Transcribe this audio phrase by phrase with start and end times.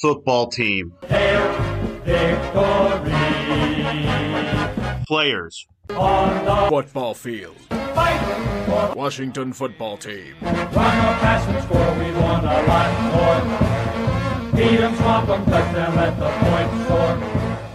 [0.00, 0.92] Football team.
[5.06, 5.66] Players.
[5.90, 7.56] On the football field.
[8.94, 10.34] Washington football team.
[10.42, 14.52] Run or pass and score, we want a lot more.
[14.52, 17.18] Beat 'em, swamp 'em, touch them, let the point soar.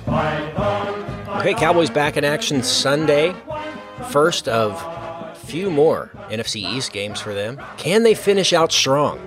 [0.06, 1.40] Fight on.
[1.42, 3.36] Okay, Cowboys back in action Sunday.
[4.12, 4.82] First of
[5.36, 7.62] few more NFC East games for them.
[7.78, 9.20] Can they finish out strong?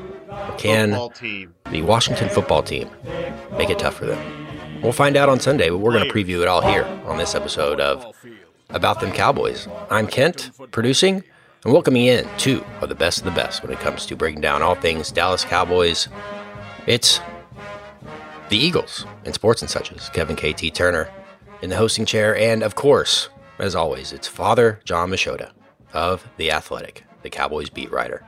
[0.59, 0.91] Can
[1.71, 2.91] the Washington football team
[3.53, 4.83] make it tough for them?
[4.83, 7.35] We'll find out on Sunday, but we're going to preview it all here on this
[7.35, 8.15] episode of
[8.71, 9.69] About Them Cowboys.
[9.91, 11.25] I'm Kent, producing
[11.65, 14.41] and welcoming in two of the best of the best when it comes to breaking
[14.41, 16.09] down all things Dallas Cowboys.
[16.87, 17.21] It's
[18.49, 21.11] the Eagles and sports and such as Kevin KT Turner
[21.63, 25.51] in the hosting chair, and of course, as always, it's Father Jon Machota
[25.93, 28.25] of The Athletic, the Cowboys beat writer.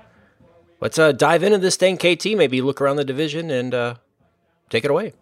[0.81, 2.27] Let's uh, dive into this thing, KT.
[2.37, 3.95] Maybe look around the division and uh,
[4.71, 5.13] take it away.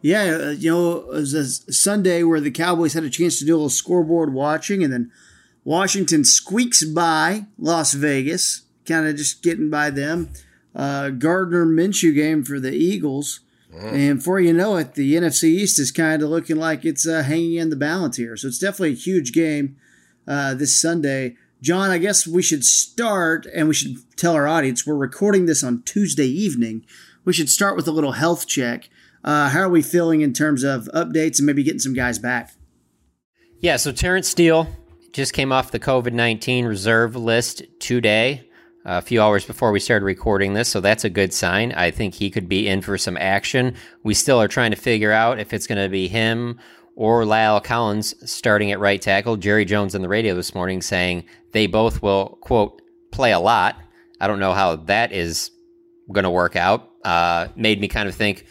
[0.00, 3.44] Yeah, uh, you know, it was a Sunday where the Cowboys had a chance to
[3.44, 5.12] do a little scoreboard watching, and then
[5.64, 10.30] Washington squeaks by Las Vegas, kind of just getting by them.
[10.74, 13.40] Uh, Gardner Minshew game for the Eagles.
[13.74, 17.22] And before you know it, the NFC East is kind of looking like it's uh,
[17.22, 18.36] hanging in the balance here.
[18.36, 19.76] So it's definitely a huge game
[20.28, 21.36] uh, this Sunday.
[21.62, 25.62] John, I guess we should start and we should tell our audience we're recording this
[25.62, 26.84] on Tuesday evening.
[27.24, 28.90] We should start with a little health check.
[29.22, 32.50] Uh, how are we feeling in terms of updates and maybe getting some guys back?
[33.60, 34.66] Yeah, so Terence Steele
[35.12, 38.50] just came off the COVID 19 reserve list today,
[38.84, 41.70] a few hours before we started recording this, so that's a good sign.
[41.74, 43.76] I think he could be in for some action.
[44.02, 46.58] We still are trying to figure out if it's going to be him
[46.94, 49.36] or La'el Collins starting at right tackle.
[49.36, 53.76] Jerry Jones on the radio this morning saying they both will, quote, play a lot.
[54.20, 55.50] I don't know how that is
[56.10, 56.90] going to work out.
[57.04, 58.46] Uh, made me kind of think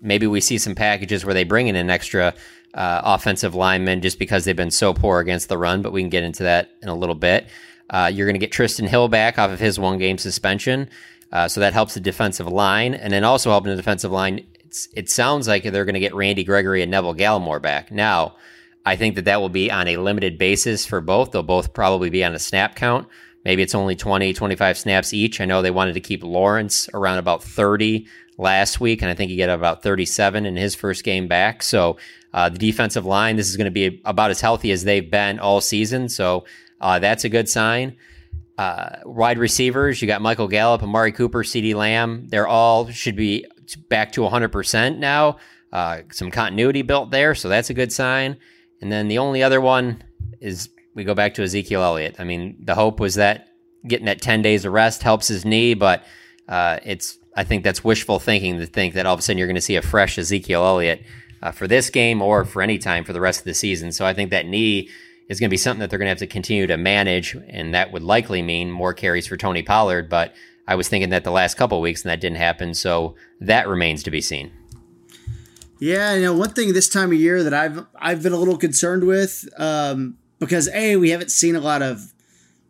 [0.00, 2.34] maybe we see some packages where they bring in an extra
[2.74, 6.10] uh, offensive lineman just because they've been so poor against the run, but we can
[6.10, 7.46] get into that in a little bit.
[7.90, 10.88] Uh, you're going to get Trysten Hill back off of his one game suspension.
[11.32, 12.94] Uh, so that helps the defensive line.
[12.94, 16.16] And then also helping the defensive line, it's, it sounds like they're going to get
[16.16, 17.92] Randy Gregory and Neville Gallimore back.
[17.92, 18.34] Now,
[18.84, 21.30] I think that that will be on a limited basis for both.
[21.30, 23.06] They'll both probably be on a snap count.
[23.44, 25.40] Maybe it's only 20, 25 snaps each.
[25.40, 29.30] I know they wanted to keep Lawrence around about 30 last week, and I think
[29.30, 31.62] he got about 37 in his first game back.
[31.62, 31.96] So
[32.32, 35.38] uh, the defensive line, this is going to be about as healthy as they've been
[35.38, 36.08] all season.
[36.08, 36.46] So
[36.80, 37.96] uh, that's a good sign.
[38.58, 42.26] Uh, wide receivers, you got Michael Gallup, Amari Cooper, CeeDee Lamb.
[42.28, 43.46] They're all should be
[43.88, 45.38] back to 100% now.
[45.72, 48.36] Uh, some continuity built there, so that's a good sign.
[48.80, 50.04] And then the only other one
[50.40, 52.16] is we go back to Ezekiel Elliott.
[52.18, 53.48] I mean, the hope was that
[53.86, 56.04] getting that 10 days of rest helps his knee, but
[56.48, 59.48] uh, it's I think that's wishful thinking to think that all of a sudden you're
[59.48, 61.02] going to see a fresh Ezekiel Elliott
[61.42, 63.90] uh, for this game or for any time for the rest of the season.
[63.90, 64.88] So I think that knee
[65.28, 67.74] is going to be something that they're going to have to continue to manage, and
[67.74, 70.08] that would likely mean more carries for Tony Pollard.
[70.08, 70.34] But
[70.66, 72.74] I was thinking that the last couple weeks, and that didn't happen.
[72.74, 74.52] So that remains to be seen.
[75.80, 78.56] Yeah, you know, one thing this time of year that I've I've been a little
[78.56, 82.12] concerned with um, because a we haven't seen a lot of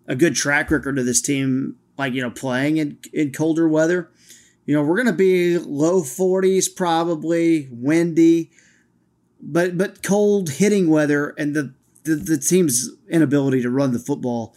[0.07, 4.11] a good track record of this team, like you know, playing in in colder weather,
[4.67, 8.51] You know, we're going to be low 40s probably, windy,
[9.41, 11.75] but but cold hitting weather and the
[12.05, 14.55] the, the team's inability to run the football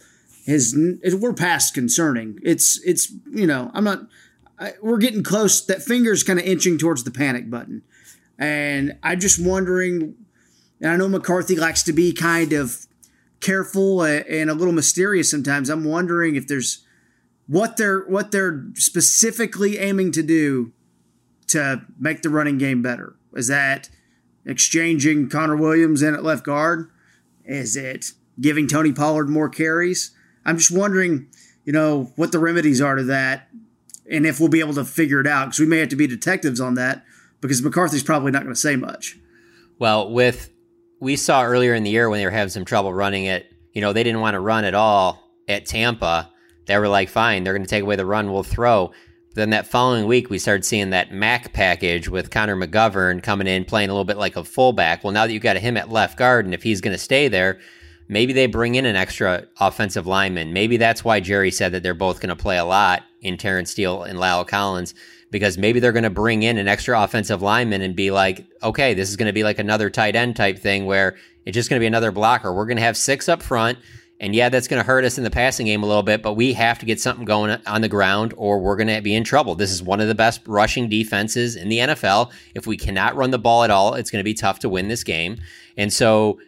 [0.48, 2.38] is we're past concerning.
[2.42, 4.06] It's it's you know I'm not
[4.58, 5.64] I, we're getting close.
[5.64, 7.82] That finger's kind of inching towards the panic button,
[8.38, 10.14] and I'm just wondering.
[10.80, 12.86] And I know McCarthy likes to be kind of
[13.40, 15.68] careful uh, and a little mysterious sometimes.
[15.68, 16.84] I'm wondering if there's
[17.46, 20.72] what they're what they're specifically aiming to do
[21.48, 23.16] to make the running game better.
[23.34, 23.90] Is that
[24.46, 26.90] exchanging Connor Williams in at left guard?
[27.44, 30.12] Is it giving Tony Pollard more carries?
[30.48, 31.28] I'm just wondering,
[31.64, 33.48] you know, what the remedies are to that
[34.10, 36.06] and if we'll be able to figure it out because we may have to be
[36.06, 37.04] detectives on that
[37.40, 39.18] because McCarthy's probably not going to say much.
[39.78, 40.50] Well, with
[41.00, 43.80] we saw earlier in the year when they were having some trouble running it, you
[43.80, 46.32] know, they didn't want to run at all at Tampa.
[46.66, 48.92] They were like, fine, they're going to take away the run, we'll throw.
[49.34, 53.64] Then that following week, we started seeing that Mac package with Connor McGovern coming in,
[53.66, 55.04] playing a little bit like a fullback.
[55.04, 57.28] Well, now that you've got him at left guard, and if he's going to stay
[57.28, 57.60] there,
[58.08, 60.52] maybe they bring in an extra offensive lineman.
[60.52, 63.70] Maybe that's why Jerry said that they're both going to play a lot in Terence
[63.70, 64.94] Steele and La'el Collins
[65.30, 68.94] because maybe they're going to bring in an extra offensive lineman and be like, okay,
[68.94, 71.78] this is going to be like another tight end type thing where it's just going
[71.78, 72.52] to be another blocker.
[72.52, 73.78] We're going to have six up front.
[74.20, 76.32] And yeah, that's going to hurt us in the passing game a little bit, but
[76.32, 79.22] we have to get something going on the ground or we're going to be in
[79.22, 79.54] trouble.
[79.54, 82.32] This is one of the best rushing defenses in the NFL.
[82.54, 84.88] If we cannot run the ball at all, it's going to be tough to win
[84.88, 85.38] this game.
[85.76, 86.40] And so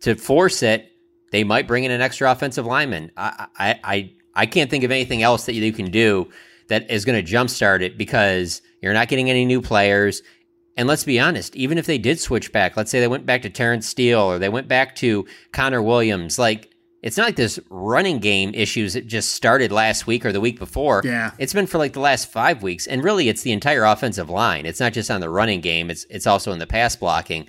[0.00, 0.90] to force it,
[1.30, 3.10] they might bring in an extra offensive lineman.
[3.16, 6.30] I, I, I, I can't think of anything else that you can do
[6.68, 10.22] that is going to jumpstart it because you're not getting any new players.
[10.76, 13.42] And let's be honest, even if they did switch back, let's say they went back
[13.42, 16.70] to Terence Steele or they went back to Connor Williams, like
[17.02, 20.58] it's not like this running game issues that just started last week or the week
[20.58, 21.02] before.
[21.04, 21.32] Yeah.
[21.38, 22.86] It's been for like the last five weeks.
[22.86, 24.66] And really it's the entire offensive line.
[24.66, 27.46] It's not just on the running game, it's it's also in the pass blocking.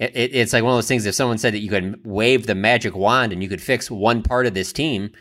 [0.00, 2.46] It, it, it's like one of those things if someone said that you could wave
[2.46, 5.12] the magic wand and you could fix one part of this team,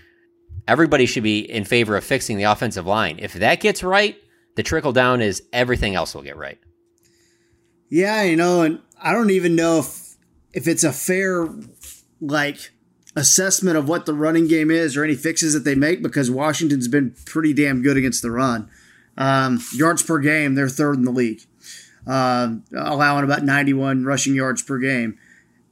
[0.68, 3.20] everybody should be in favor of fixing the offensive line.
[3.20, 4.16] If that gets right,
[4.56, 6.58] the trickle down is everything else will get right.
[7.90, 10.16] Yeah, you know, and I don't even know if
[10.54, 11.48] if it's a fair
[12.22, 12.72] like
[13.16, 16.88] assessment of what the running game is or any fixes that they make because Washington's
[16.88, 18.70] been pretty damn good against the run.
[19.18, 21.42] Um, yards per game, they're third in the league,
[22.08, 25.18] uh, allowing about 91 rushing yards per game.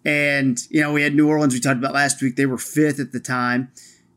[0.05, 2.35] And, you know, we had New Orleans, we talked about last week.
[2.35, 3.71] They were fifth at the time.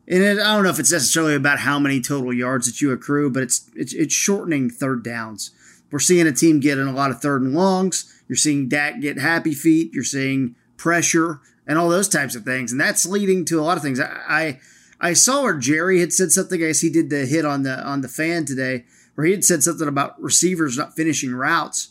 [0.06, 2.92] And it, I don't know if it's necessarily about how many total yards that you
[2.92, 5.50] accrue, but it's, it's, it's shortening third downs.
[5.90, 8.22] We're seeing a team getting a lot of third and longs.
[8.28, 9.92] You're seeing Dak get happy feet.
[9.92, 12.72] You're seeing pressure and all those types of things.
[12.72, 14.00] And that's leading to a lot of things.
[14.00, 14.60] I, I,
[15.00, 16.62] I saw where Jerry had said something.
[16.62, 18.84] I guess he did the hit on the on the fan today,
[19.14, 21.88] where he had said something about receivers not finishing routes.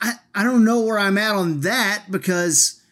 [0.00, 2.82] I, I don't know where I'm at on that because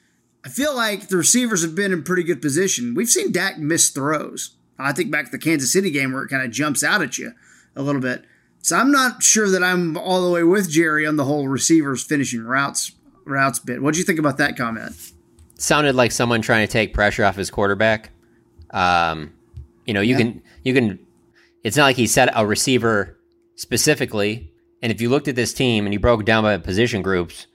[0.44, 2.94] I feel like the receivers have been in pretty good position.
[2.94, 4.56] We've seen Dak miss throws.
[4.78, 7.18] I think back to the Kansas City game where it kind of jumps out at
[7.18, 7.32] you
[7.74, 8.24] a little bit.
[8.62, 12.02] So I'm not sure that I'm all the way with Jerry on the whole receivers
[12.02, 12.92] finishing routes
[13.24, 13.82] routes bit.
[13.82, 14.94] What do you think about that comment?
[15.58, 18.10] Sounded like someone trying to take pressure off his quarterback.
[18.70, 19.32] Um,
[19.84, 20.18] you know, you yeah.
[20.18, 20.98] can you can.
[21.62, 23.18] It's not like he said a receiver
[23.56, 24.52] specifically.
[24.86, 27.48] And if you looked at this team and you broke down by position groups,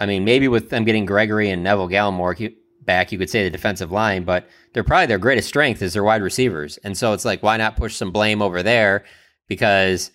[0.00, 3.50] I mean, maybe with them getting Gregory and Neville Gallimore back, you could say the
[3.50, 6.78] defensive line, but they're probably their greatest strength is their wide receivers.
[6.78, 9.04] And so it's like, why not push some blame over there?
[9.48, 10.12] Because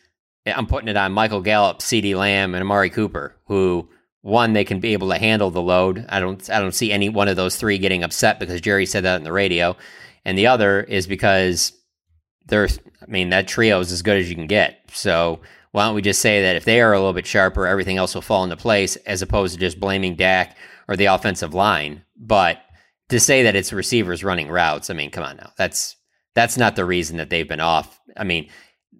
[0.48, 3.88] I'm putting it on Michael Gallup, CeeDee Lamb, and Amari Cooper, who
[4.22, 6.08] one they can be able to handle the load.
[6.10, 9.04] I don't I don't see any one of those three getting upset because Jerry said
[9.04, 9.78] that in the radio,
[10.26, 11.72] and the other is because
[12.48, 12.68] they're
[13.00, 14.80] I mean that trio is as good as you can get.
[14.92, 17.98] So why don't we just say that if they are a little bit sharper, everything
[17.98, 20.58] else will fall into place as opposed to just blaming Dak
[20.88, 22.04] or the offensive line.
[22.18, 22.60] But
[23.10, 25.52] to say that it's receivers running routes, I mean, come on now.
[25.58, 25.96] That's
[26.36, 28.00] that's not the reason that they've been off.
[28.18, 28.50] I mean,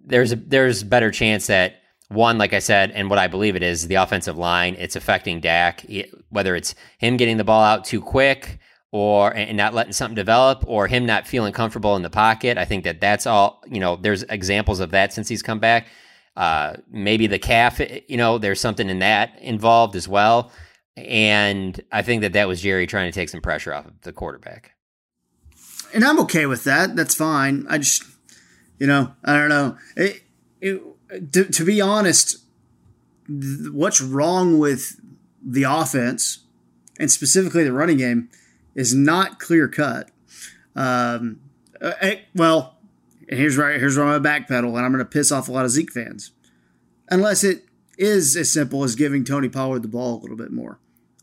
[0.04, 1.76] there's a there's better chance that
[2.08, 4.76] one, like I said, and what I believe it is, the offensive line.
[4.78, 5.86] It's affecting Dak,
[6.28, 8.58] whether it's him getting the ball out too quick
[8.92, 12.58] or and not letting something develop or him not feeling comfortable in the pocket.
[12.58, 15.86] I think that that's all, you know, there's examples of that since he's come back.
[16.40, 20.50] Uh, maybe the calf, you know, there's something in that involved as well.
[20.96, 24.12] And I think that that was Jerry trying to take some pressure off of the
[24.14, 24.72] quarterback.
[25.92, 26.96] And I'm okay with that.
[26.96, 27.66] That's fine.
[27.68, 28.04] I just,
[28.78, 29.76] you know, I don't know.
[29.96, 30.22] It,
[30.62, 30.82] it,
[31.32, 32.38] to, to be honest,
[33.26, 34.98] th- what's wrong with
[35.44, 36.38] the offense
[36.98, 38.30] and specifically the running game
[38.74, 40.10] is not clear cut.
[40.74, 41.40] Um,
[41.82, 42.78] uh, well,
[43.30, 45.64] and here's where here's where I'm gonna backpedal, and I'm gonna piss off a lot
[45.64, 46.32] of Zeke fans,
[47.08, 47.64] unless it
[47.96, 50.80] is as simple as giving Tony Pollard the ball a little bit more.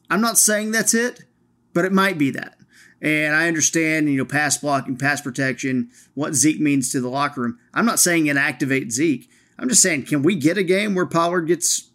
[0.10, 1.26] I'm not saying that's it,
[1.74, 2.58] but it might be that.
[3.02, 7.42] And I understand, you know, pass blocking, pass protection, what Zeke means to the locker
[7.42, 7.60] room.
[7.74, 9.30] I'm not saying inactivate Zeke.
[9.60, 11.90] I'm just saying, can we get a game where Pollard gets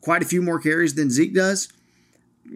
[0.00, 1.68] quite a few more carries than Zeke does?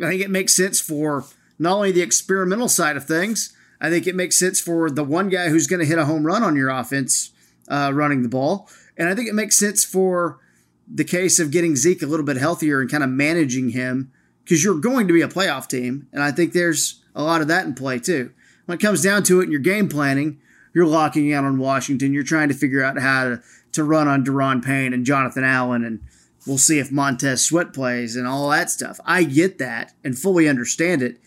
[0.02, 1.24] I think it makes sense for
[1.58, 5.28] not only the experimental side of things, I think it makes sense for the one
[5.28, 7.32] guy who's going to hit a home run on your offense
[7.68, 8.68] uh, running the ball.
[8.96, 10.38] And I think it makes sense for
[10.86, 14.12] the case of getting Zeke a little bit healthier and kind of managing him
[14.42, 16.06] because you're going to be a playoff team.
[16.12, 18.32] And I think there's a lot of that in play too.
[18.66, 20.40] When it comes down to it in your game planning,
[20.74, 22.12] you're locking out on Washington.
[22.12, 25.84] You're trying to figure out how to, to run on Daron Payne and Jonathan Allen,
[25.84, 26.00] and
[26.46, 28.98] we'll see if Montez Sweat plays and all that stuff.
[29.04, 31.18] I get that and fully understand it.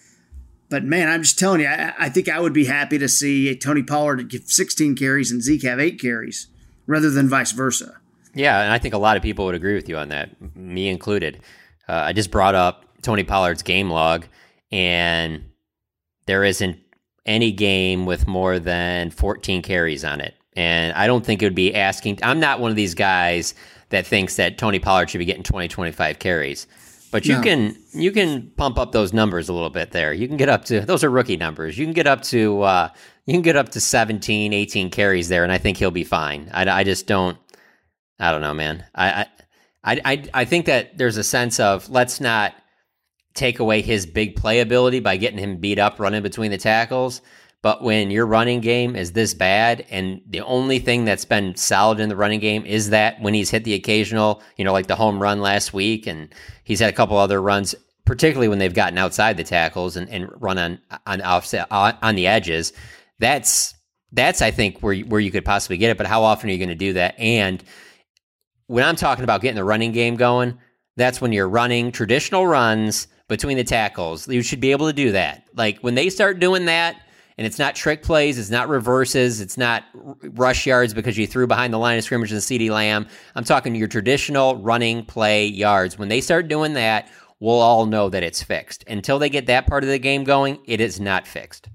[0.69, 3.55] But man, I'm just telling you, I, I think I would be happy to see
[3.55, 6.47] Tony Pollard give 16 carries and Zeke have eight carries
[6.85, 7.97] rather than vice versa.
[8.33, 10.89] Yeah, and I think a lot of people would agree with you on that, me
[10.89, 11.39] included.
[11.87, 14.25] Uh, I just brought up Tony Pollard's game log,
[14.71, 15.45] and
[16.25, 16.77] there isn't
[17.25, 20.35] any game with more than 14 carries on it.
[20.55, 22.19] And I don't think it would be asking.
[22.23, 23.53] I'm not one of these guys
[23.89, 26.67] that thinks that Tony Pollard should be getting 20, 25 carries.
[27.11, 27.41] But you no.
[27.41, 30.13] can you can pump up those numbers a little bit there.
[30.13, 31.77] You can get up to those are rookie numbers.
[31.77, 32.89] You can get up to uh,
[33.25, 36.49] you can get up to 17, 18 carries there, and I think he'll be fine.
[36.53, 37.37] I, I just don't.
[38.19, 38.83] I don't know, man.
[38.95, 39.27] I,
[39.83, 42.53] I I I think that there's a sense of let's not
[43.33, 47.21] take away his big play ability by getting him beat up running between the tackles.
[47.67, 51.99] But when your running game is this bad, and the only thing that's been solid
[51.99, 54.95] in the running game is that when he's hit the occasional, you know, like the
[54.95, 56.33] home run last week, and
[56.63, 60.29] he's had a couple other runs, particularly when they've gotten outside the tackles and, and
[60.41, 62.71] run on on offset on the edges.
[63.19, 63.75] That's
[64.13, 65.97] that's I think where where you could possibly get it.
[65.97, 67.19] But how often are you going to do that?
[67.19, 67.61] And
[68.67, 70.57] when I'm talking about getting the running game going,
[70.95, 74.25] that's when you're running traditional runs between the tackles.
[74.25, 75.43] You should be able to do that.
[75.53, 77.01] Like when they start doing that,
[77.37, 81.47] and it's not trick plays, it's not reverses, it's not rush yards because you threw
[81.47, 83.07] behind the line of scrimmage and CeeDee Lamb.
[83.35, 85.97] I'm talking your traditional running play yards.
[85.97, 88.83] When they start doing that, we'll all know that it's fixed.
[88.87, 91.69] Until they get that part of the game going, it is not fixed.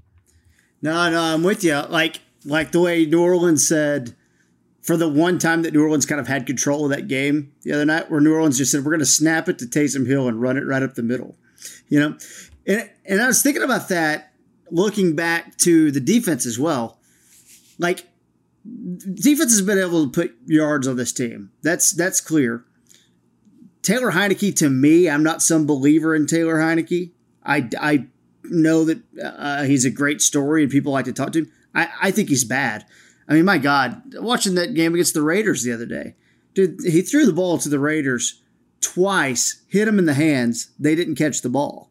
[0.80, 1.80] No, no, I'm with you.
[1.88, 4.16] Like like the way New Orleans said
[4.82, 7.72] for the one time that New Orleans kind of had control of that game the
[7.72, 10.26] other night, where New Orleans just said, "We're going to snap it to Taysom Hill
[10.26, 11.36] and run it right up the middle."
[11.88, 12.16] you know,
[12.66, 14.31] and and I was thinking about that,
[14.72, 16.98] looking back to the defense as well.
[17.78, 18.08] Like,
[18.64, 21.52] defense has been able to put yards on this team.
[21.62, 22.64] That's that's clear.
[23.82, 27.10] Taylor Heinicke, to me, I'm not some believer in Taylor Heinicke.
[27.44, 28.06] I, I
[28.44, 31.52] know that uh, he's a great story and people like to talk to him.
[31.74, 32.86] I, I think he's bad.
[33.28, 36.14] I mean, my God, watching that game against the Raiders the other day,
[36.54, 38.40] dude, he threw the ball to the Raiders
[38.80, 40.70] twice, hit him in the hands.
[40.78, 41.90] They didn't catch the ball,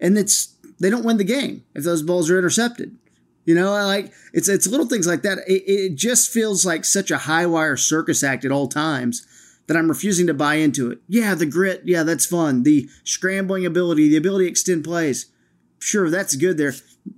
[0.00, 2.96] and it's they don't win the game if those balls are intercepted.
[3.44, 5.38] You know, like it's it's little things like that.
[5.46, 9.26] It, it just feels like such a high wire circus act at all times
[9.66, 11.00] that I'm refusing to buy into it.
[11.08, 12.62] Yeah, the grit, yeah, that's fun.
[12.62, 15.26] The scrambling ability, the ability to extend plays,
[15.78, 16.74] sure, that's good there.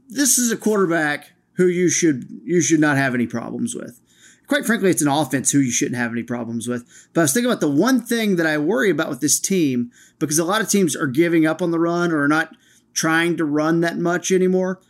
[0.09, 4.01] This is a quarterback who you should you should not have any problems with
[4.47, 6.85] quite frankly, it's an offense who you shouldn't have any problems with.
[7.13, 9.91] But I was thinking about the one thing that I worry about with this team,
[10.19, 12.55] because a lot of teams are giving up on the run or not
[12.95, 14.81] trying to run that much anymore.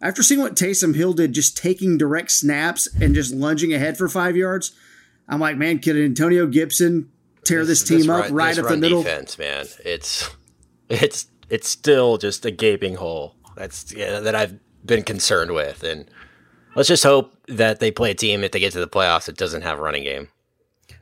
[0.00, 4.08] After seeing what Taysom Hill did, just taking direct snaps and just lunging ahead for
[4.08, 4.72] five yards,
[5.28, 7.10] I'm like, man, can Antonio Gibson
[7.44, 9.02] tear this, this team this up run, right up the middle?
[9.02, 10.28] Defense, man, it's
[10.88, 13.36] it's it's still just a gaping hole.
[13.56, 16.10] That's yeah, that I've been concerned with, and
[16.74, 19.36] Let's just hope that they play a team if they get to the playoffs that
[19.36, 20.28] doesn't have a running game.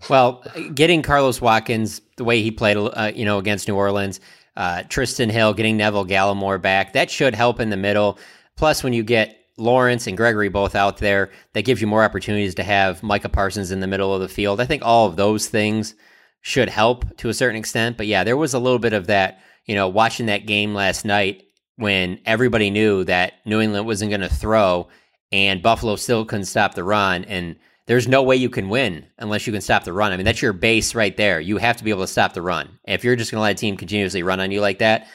[0.09, 4.21] Well, getting Carlos Watkins the way he played, uh, you know, against New Orleans,
[4.61, 8.19] uh, Trysten Hill, getting Neville Gallimore back, that should help in the middle.
[8.57, 12.55] Plus, when you get Lawrence and Gregory both out there, that gives you more opportunities
[12.57, 14.61] to have Micah Parsons in the middle of the field.
[14.61, 15.95] I think all of those things
[16.43, 17.97] should help to a certain extent.
[17.97, 21.07] But yeah, there was a little bit of that, you know, watching that game last
[21.07, 21.43] night
[21.77, 24.89] when everybody knew that New England wasn't going to throw
[25.33, 27.25] and Buffalo still couldn't stop the run.
[27.25, 27.57] And
[27.91, 30.13] there's no way you can win unless you can stop the run.
[30.13, 31.41] I mean, that's your base right there.
[31.41, 32.79] You have to be able to stop the run.
[32.87, 35.09] If you're just going to let a team continuously run on you like that,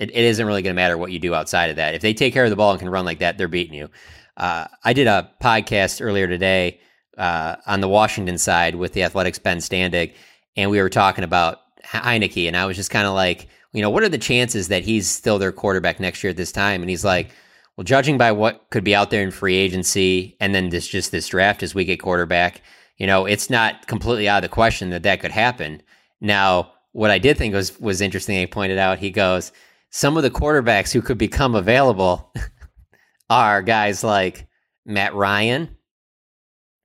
[0.00, 1.94] it, it isn't really going to matter what you do outside of that.
[1.94, 3.90] If they take care of the ball and can run like that, they're beating you.
[4.36, 6.80] Uh, I did a podcast earlier today
[7.16, 10.14] uh, on the Washington side with the Athletics Ben Standig,
[10.56, 13.90] and we were talking about Heinicke, and I was just kind of like, you know,
[13.90, 16.80] what are the chances that he's still their quarterback next year at this time?
[16.80, 17.30] And he's like,
[17.76, 21.12] Well, judging by what could be out there in free agency and then this just
[21.12, 22.62] this draft as we get quarterback,
[22.96, 25.82] you know, it's not completely out of the question that that could happen.
[26.20, 28.38] Now, what I did think was was interesting.
[28.38, 29.52] He pointed out he goes,
[29.90, 32.32] some of the quarterbacks who could become available
[33.30, 34.46] are guys like
[34.86, 35.76] Matt Ryan,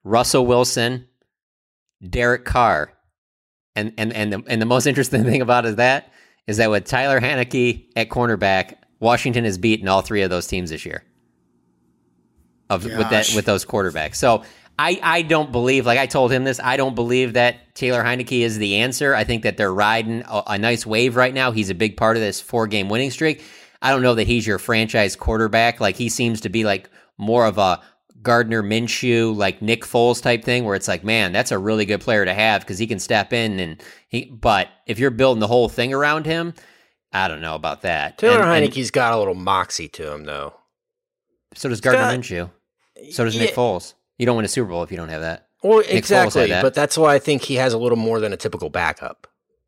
[0.03, 1.07] Russell Wilson,
[2.07, 2.91] Derek Carr,
[3.75, 6.11] and and and the, and the most interesting thing about is that
[6.47, 10.69] is that with Tyler Heinicke at cornerback, Washington has beaten all three of those teams
[10.69, 11.03] this year.
[12.69, 14.45] Of with that with those quarterbacks, so
[14.79, 18.41] I, I don't believe, like I told him this, I don't believe that Taylor Heinicke
[18.41, 19.13] is the answer.
[19.13, 21.51] I think that they're riding a, a nice wave right now.
[21.51, 23.43] He's a big part of this four game winning streak.
[23.81, 25.79] I don't know that he's your franchise quarterback.
[25.79, 27.81] Like he seems to be like more of a
[28.23, 32.01] Gardner Minshew, like Nick Foles type thing, where it's like, man, that's a really good
[32.01, 34.25] player to have because he can step in and he.
[34.25, 36.53] But if you're building the whole thing around him,
[37.13, 38.17] I don't know about that.
[38.17, 40.53] Taylor And- and Heinicke's got a little moxie to him, though.
[41.53, 42.49] so does Gardner got- Minshew.
[43.11, 43.93] So does Nick Foles.
[44.17, 45.47] You don't win a Super Bowl if you don't have that.
[45.63, 46.61] Well, had exactly, that.
[46.63, 49.27] but that's why I think he has a little more than a typical backup.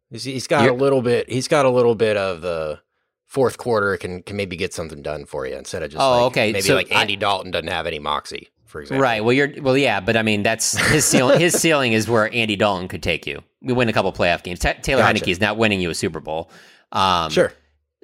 [0.10, 1.30] He's, he's got You're- a little bit.
[1.30, 2.80] He's got a little bit of the
[3.26, 6.22] fourth quarter can can maybe get something done for you instead of just Oh, like,
[6.32, 9.02] okay, maybe so like I- Andy Dalton doesn't have any moxie, for example.
[9.02, 9.24] Right.
[9.24, 11.40] Well, you're well, yeah, but I mean, that's his ceiling.
[11.42, 13.42] his ceiling is where Andy Dalton could take you.
[13.62, 14.60] We win a couple playoff games.
[14.60, 15.24] Ta Taylor Gotcha.
[15.24, 16.50] Heineke is not winning you a Super Bowl.
[16.94, 17.52] Um, Sure.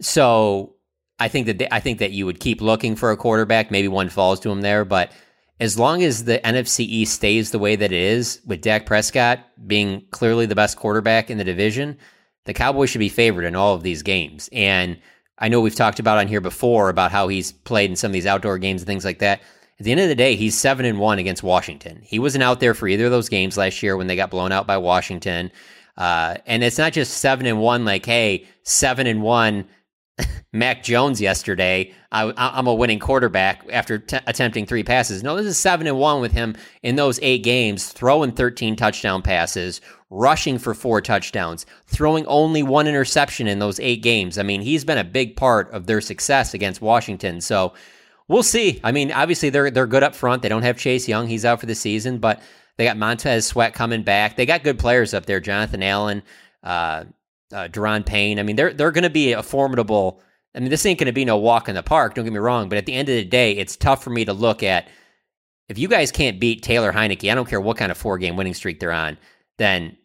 [0.01, 0.75] So
[1.19, 3.71] I think that they, I think that you would keep looking for a quarterback.
[3.71, 5.11] Maybe one falls to him there, but
[5.59, 9.39] as long as the NFC East stays the way that it is, with Dak Prescott
[9.67, 11.97] being clearly the best quarterback in the division,
[12.45, 14.49] the Cowboys should be favored in all of these games.
[14.53, 14.97] And
[15.37, 18.13] I know we've talked about on here before about how he's played in some of
[18.13, 19.41] these outdoor games and things like that.
[19.79, 22.01] At the end of the day, he's seven and one against Washington.
[22.03, 24.51] He wasn't out there for either of those games last year when they got blown
[24.51, 25.51] out by Washington.
[25.99, 29.67] Uh, and it's not just seven and one, like, hey, seven and one,
[30.53, 31.93] Mac Jones yesterday.
[32.11, 35.23] I, I'm a winning quarterback after t- attempting three passes.
[35.23, 39.21] No, this is seven and one with him in those eight games, throwing 13 touchdown
[39.21, 44.37] passes, rushing for four touchdowns, throwing only one interception in those eight games.
[44.37, 47.41] I mean, he's been a big part of their success against Washington.
[47.41, 47.73] So
[48.29, 48.79] we'll see.
[48.85, 50.43] I mean, obviously they're they're good up front.
[50.43, 52.41] They don't have Chase Young; he's out for the season, but
[52.79, 54.37] they got Montez Sweat coming back.
[54.37, 56.23] They got good players up there: Jonathan Allen,
[56.63, 57.03] uh,
[57.51, 58.39] uh, Daron Payne.
[58.39, 60.21] I mean, they're they're going to be a formidable.
[60.55, 62.15] I mean, this ain't going to be no walk in the park.
[62.15, 64.23] Don't get me wrong, but at the end of the day, it's tough for me
[64.23, 64.87] to look at.
[65.67, 68.37] If you guys can't beat Taylor Heinicke, I don't care what kind of four game
[68.37, 69.17] winning streak they're on,
[69.57, 69.97] then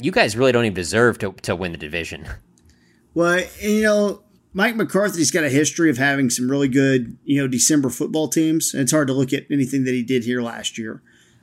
[0.00, 2.26] you guys really don't even deserve to to win the division.
[3.14, 7.48] Well, you know, Mike McCarthy's got a history of having some really good, you know,
[7.48, 8.74] December football teams.
[8.74, 11.00] And it's hard to look at anything that he did here last year.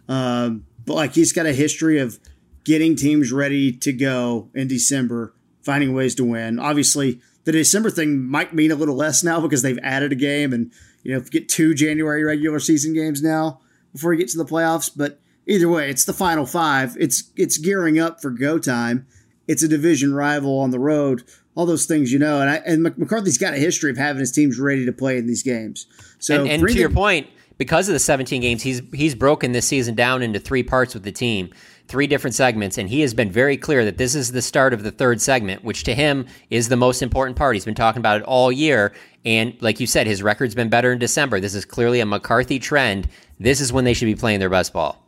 [0.07, 2.19] Um, but like he's got a history of
[2.63, 6.59] getting teams ready to go in December, finding ways to win.
[6.59, 10.53] Obviously, the December thing might mean a little less now because they've added a game
[10.53, 10.71] and,
[11.03, 13.59] you know, get two January regular season games now
[13.91, 14.89] before you get to the playoffs.
[14.95, 16.95] But either way, it's the final five.
[16.99, 19.07] It's it's gearing up for go time.
[19.47, 21.23] It's a division rival on the road.
[21.55, 24.31] All those things, you know, and I, and McCarthy's got a history of having his
[24.31, 25.85] teams ready to play in these games.
[26.17, 29.67] So and, and to your point, because of the 17 games, he's he's broken this
[29.67, 31.49] season down into three parts with the team,
[31.87, 34.83] three different segments, and he has been very clear that this is the start of
[34.83, 37.55] the third segment, which to him is the most important part.
[37.55, 38.93] He's been talking about it all year,
[39.25, 41.39] and like you said, his record's been better in December.
[41.39, 43.07] This is clearly a McCarthy trend.
[43.39, 45.03] This is when they should be playing their best ball.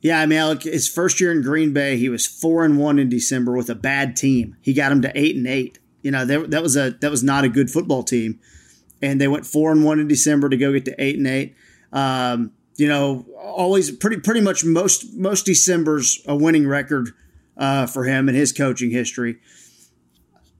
[0.00, 2.98] Yeah, I mean, like his first year in Green Bay, he was four and one
[2.98, 4.56] in December with a bad team.
[4.60, 5.78] He got him to eight and eight.
[6.02, 8.38] You know, that, that was a that was not a good football team,
[9.02, 11.54] and they went four and one in December to go get to eight and eight.
[11.92, 17.10] Um, you know, always pretty pretty much most most December's a winning record
[17.56, 19.38] uh, for him in his coaching history.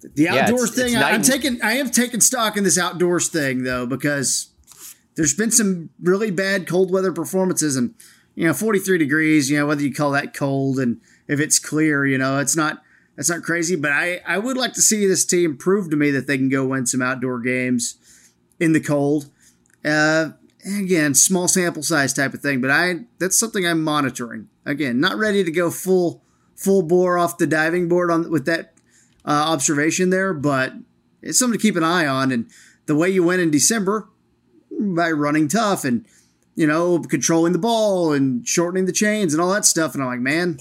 [0.00, 2.78] The Yeah, outdoors it's- thing, it's I, I'm taking I have taken stock in this
[2.78, 4.50] outdoors thing though because
[5.16, 7.94] there's been some really bad cold weather performances and
[8.36, 12.06] you know 43 degrees you know whether you call that cold and if it's clear
[12.06, 12.82] you know it's not
[13.16, 16.12] that's not crazy but i i would like to see this team prove to me
[16.12, 17.96] that they can go win some outdoor games
[18.60, 19.30] in the cold.
[19.84, 20.30] Uh
[20.66, 24.48] again small sample size type of thing but i that's something i'm monitoring.
[24.66, 26.22] Again not ready to go full
[26.54, 28.74] full bore off the diving board on with that
[29.24, 30.72] uh, observation there but
[31.22, 32.30] it's something to keep an eye on.
[32.30, 32.50] And
[32.86, 34.08] the way you went in december
[34.70, 36.04] by running tough and
[36.54, 39.94] you know controlling the ball and shortening the chains and all that stuff.
[39.94, 40.58] And i'm like man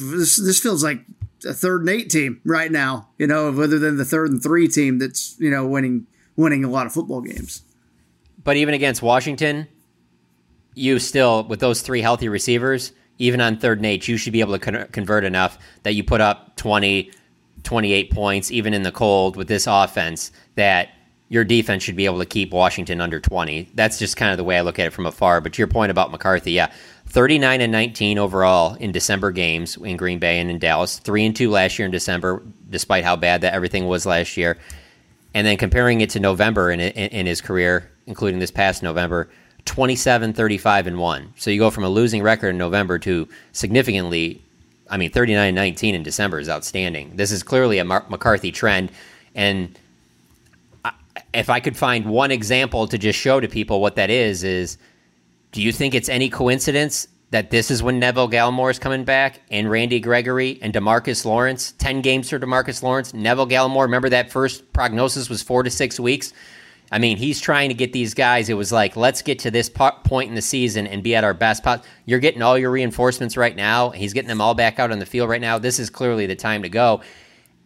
[0.00, 1.04] this, this feels like
[1.44, 4.68] a third and eight team right now you know other than the third and three
[4.68, 7.62] team that's you know winning winning a lot of football games
[8.42, 9.68] But even against Washington,
[10.74, 14.40] you still, with those three healthy receivers, even on third and eight, you should be
[14.40, 17.12] able to con- convert enough that you put up 20,
[17.62, 20.88] 28 points, even in the cold with this offense, that
[21.28, 23.70] your defense should be able to keep Washington under 20.
[23.74, 25.40] That's just kind of the way I look at it from afar.
[25.40, 26.72] But your point about McCarthy, yeah,
[27.06, 30.98] 39 and 19 overall in December games in Green Bay and in Dallas.
[30.98, 34.58] Three and two last year in December, despite how bad that everything was last year.
[35.34, 39.30] And then comparing it to November in, in, in his career, including this past November,
[39.64, 41.34] 27, 35, and 1.
[41.36, 44.42] So you go from a losing record in November to significantly,
[44.90, 47.16] I mean, 39 19 in December is outstanding.
[47.16, 48.90] This is clearly a Mar- McCarthy trend.
[49.34, 49.78] And
[50.84, 50.92] I,
[51.32, 54.78] if I could find one example to just show to people what that is, is
[55.52, 59.40] do you think it's any coincidence that this is when Neville Gallimore is coming back
[59.50, 61.72] and Randy Gregory and Demarcus Lawrence?
[61.72, 63.14] 10 games for Demarcus Lawrence.
[63.14, 66.34] Neville Gallimore, remember that first prognosis was four to six weeks?
[66.92, 68.50] I mean, he's trying to get these guys.
[68.50, 71.32] It was like, let's get to this point in the season and be at our
[71.32, 71.62] best.
[71.62, 71.86] Pot.
[72.04, 73.88] You're getting all your reinforcements right now.
[73.90, 75.58] He's getting them all back out on the field right now.
[75.58, 77.00] This is clearly the time to go.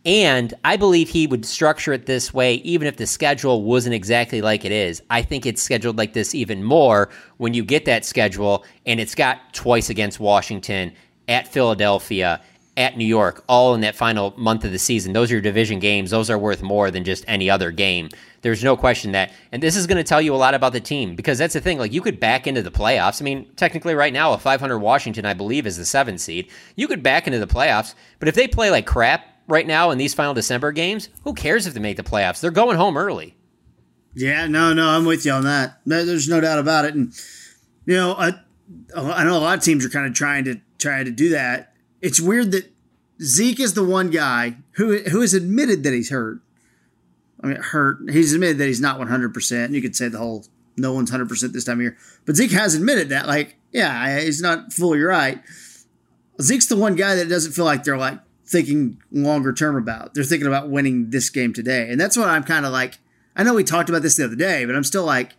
[0.07, 4.40] And I believe he would structure it this way, even if the schedule wasn't exactly
[4.40, 5.03] like it is.
[5.11, 9.16] I think it's scheduled like this even more when you get that schedule and it's
[9.16, 10.92] got twice against Washington,
[11.29, 12.40] at Philadelphia,
[12.77, 15.12] at New York, all in that final month of the season.
[15.12, 16.11] Those are your division games.
[16.11, 18.09] Those are worth more than just any other game.
[18.42, 19.33] There's no question that.
[19.51, 21.61] And this is going to tell you a lot about the team because that's the
[21.61, 21.79] thing.
[21.79, 23.21] Like, you could back into the playoffs.
[23.21, 26.49] I mean, technically, right now, a 500 Washington, I believe, is the seventh seed.
[26.77, 29.98] You could back into the playoffs, but if they play like crap, right now in
[29.98, 32.40] these final December games, who cares if they make the playoffs?
[32.40, 33.37] They're going home early.
[34.14, 35.80] Yeah, no, no, I'm with you on that.
[35.85, 36.94] There's no doubt about it.
[36.94, 37.12] And
[37.85, 38.32] you know, I,
[38.96, 41.74] I know a lot of teams are kind of trying to try to do that.
[42.00, 42.72] It's weird that
[43.22, 46.40] Zeke is the one guy who who has admitted that he's hurt.
[47.42, 48.11] I mean, hurt.
[48.11, 49.35] He's admitted that he's not 100.
[49.35, 52.37] percent You could say the whole no one's 100 percent this time of year, but
[52.37, 53.26] Zeke has admitted that.
[53.26, 55.40] Like, yeah, he's not fully right.
[56.40, 60.14] Zeke's the one guy that doesn't feel like they're like thinking longer term about.
[60.14, 61.90] They're thinking about winning this game today.
[61.90, 62.98] And that's what I'm kind of like.
[63.35, 65.35] I know we talked about this the other day, but I'm still like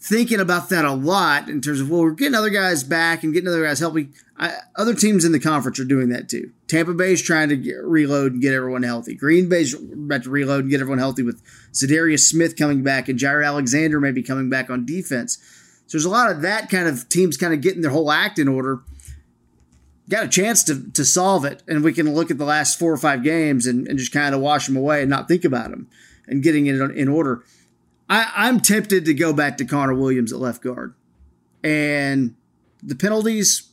[0.00, 3.32] thinking about that a lot in terms of, well, we're getting other guys back and
[3.32, 4.12] getting other guys helping.
[4.36, 6.50] I, other teams in the conference are doing that too.
[6.66, 9.14] Tampa Bay's trying to get, reload and get everyone healthy.
[9.14, 11.40] Green Bay's about to reload and get everyone healthy with
[11.72, 15.38] Za'Darius Smith coming back and Jaire Alexander maybe coming back on defense.
[15.86, 18.40] So there's a lot of that kind of teams kind of getting their whole act
[18.40, 18.80] in order
[20.08, 21.62] got a chance to, to solve it.
[21.68, 24.34] And we can look at the last four or five games and, and just kind
[24.34, 25.88] of wash them away and not think about them
[26.26, 27.44] and getting it in order.
[28.08, 30.94] I, I'm tempted to go back to Connor Williams at left guard.
[31.62, 32.34] And
[32.82, 33.68] the penalties,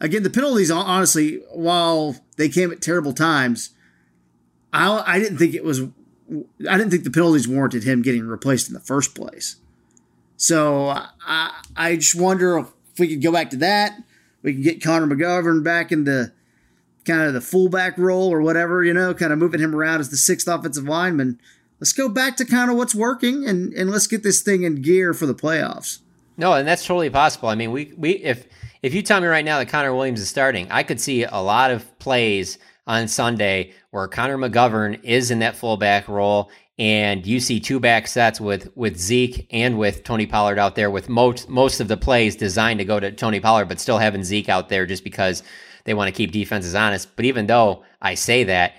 [0.00, 3.70] again, the penalties, honestly, while they came at terrible times,
[4.72, 8.68] I, I didn't think it was, I didn't think the penalties warranted him getting replaced
[8.68, 9.56] in the first place.
[10.36, 10.88] So
[11.26, 14.02] I, I just wonder if we could go back to that
[14.46, 16.32] we can get Connor McGovern back into
[17.04, 20.10] kind of the fullback role or whatever, you know, kind of moving him around as
[20.10, 21.40] the sixth offensive lineman.
[21.80, 24.82] Let's go back to kind of what's working and, and let's get this thing in
[24.82, 25.98] gear for the playoffs.
[26.36, 27.48] No, and that's totally possible.
[27.48, 28.46] I mean, we we if
[28.82, 31.38] if you tell me right now that Connor Williams is starting, I could see a
[31.38, 32.56] lot of plays
[32.86, 38.06] on Sunday where Connor McGovern is in that fullback role and you see two back
[38.06, 41.96] sets with with Zeke and with Tony Pollard out there with most most of the
[41.96, 45.42] plays designed to go to Tony Pollard, but still having Zeke out there just because
[45.84, 47.14] they want to keep defenses honest.
[47.16, 48.74] But even though I say that,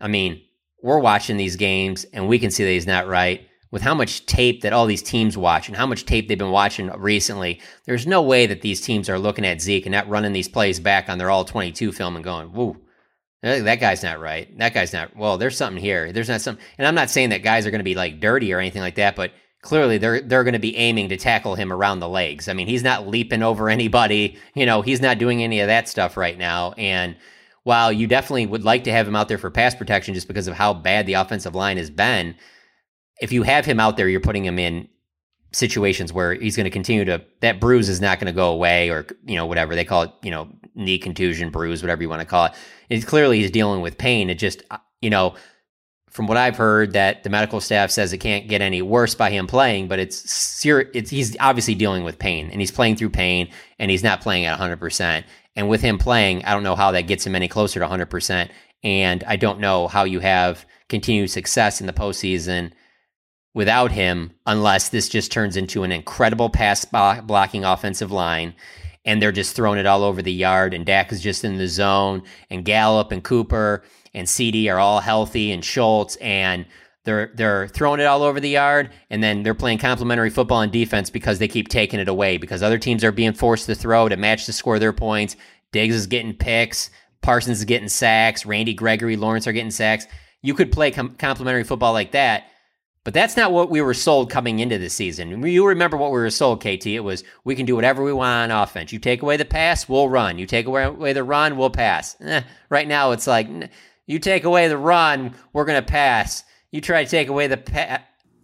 [0.00, 0.42] I mean,
[0.82, 3.46] we're watching these games and we can see that he's not right.
[3.72, 6.50] With how much tape that all these teams watch and how much tape they've been
[6.50, 10.32] watching recently, there's no way that these teams are looking at Zeke and not running
[10.32, 12.76] these plays back on their all 22 film and going, woo,
[13.42, 14.56] that guy's not right.
[14.58, 15.16] That guy's not.
[15.16, 16.12] Well, there's something here.
[16.12, 16.58] There's not some.
[16.76, 18.96] And I'm not saying that guys are going to be like dirty or anything like
[18.96, 22.48] that, but clearly they're they're going to be aiming to tackle him around the legs.
[22.48, 24.36] I mean, he's not leaping over anybody.
[24.54, 26.72] You know, he's not doing any of that stuff right now.
[26.72, 27.16] And
[27.62, 30.46] while you definitely would like to have him out there for pass protection just because
[30.46, 32.34] of how bad the offensive line has been,
[33.20, 34.88] if you have him out there, you're putting him in
[35.52, 38.90] situations where he's going to continue to that bruise is not going to go away
[38.90, 39.74] or you know whatever.
[39.74, 42.52] They call it you know knee contusion bruise whatever you want to call it.
[42.88, 44.30] It's clearly he's dealing with pain.
[44.30, 45.34] It just uh, you know
[46.10, 49.30] from what i've heard that the medical staff says it can't get any worse by
[49.30, 53.08] him playing but it's ser- it's he's obviously dealing with pain and he's playing through
[53.08, 55.24] pain and he's not playing at 100%
[55.56, 58.50] and with him playing i don't know how that gets him any closer to 100%
[58.82, 62.72] and i don't know how you have continued success in the postseason
[63.54, 68.54] without him unless this just turns into an incredible pass blocking offensive line
[69.04, 71.66] and they're just throwing it all over the yard and Dak is just in the
[71.66, 73.82] zone and Gallup and Cooper
[74.14, 76.66] and CeeDee are all healthy and Schultz and
[77.04, 80.70] they're they're throwing it all over the yard and then they're playing complementary football and
[80.70, 84.08] defense because they keep taking it away because other teams are being forced to throw
[84.08, 85.36] to match to score their points.
[85.72, 86.90] Diggs is getting picks,
[87.22, 90.06] Parsons is getting sacks, Randy Gregory, Lawrence are getting sacks.
[90.42, 92.44] You could play com- complementary football like that
[93.02, 95.42] But that's not what we were sold coming into the season.
[95.42, 96.86] You remember what we were sold, KT.
[96.86, 98.92] It was we can do whatever we want on offense.
[98.92, 100.38] You take away the pass, we'll run.
[100.38, 102.16] You take away the run, we'll pass.
[102.20, 103.48] Eh, right now, it's like
[104.06, 106.44] you take away the run, we're going to pass.
[106.72, 108.02] You try to take away the pass,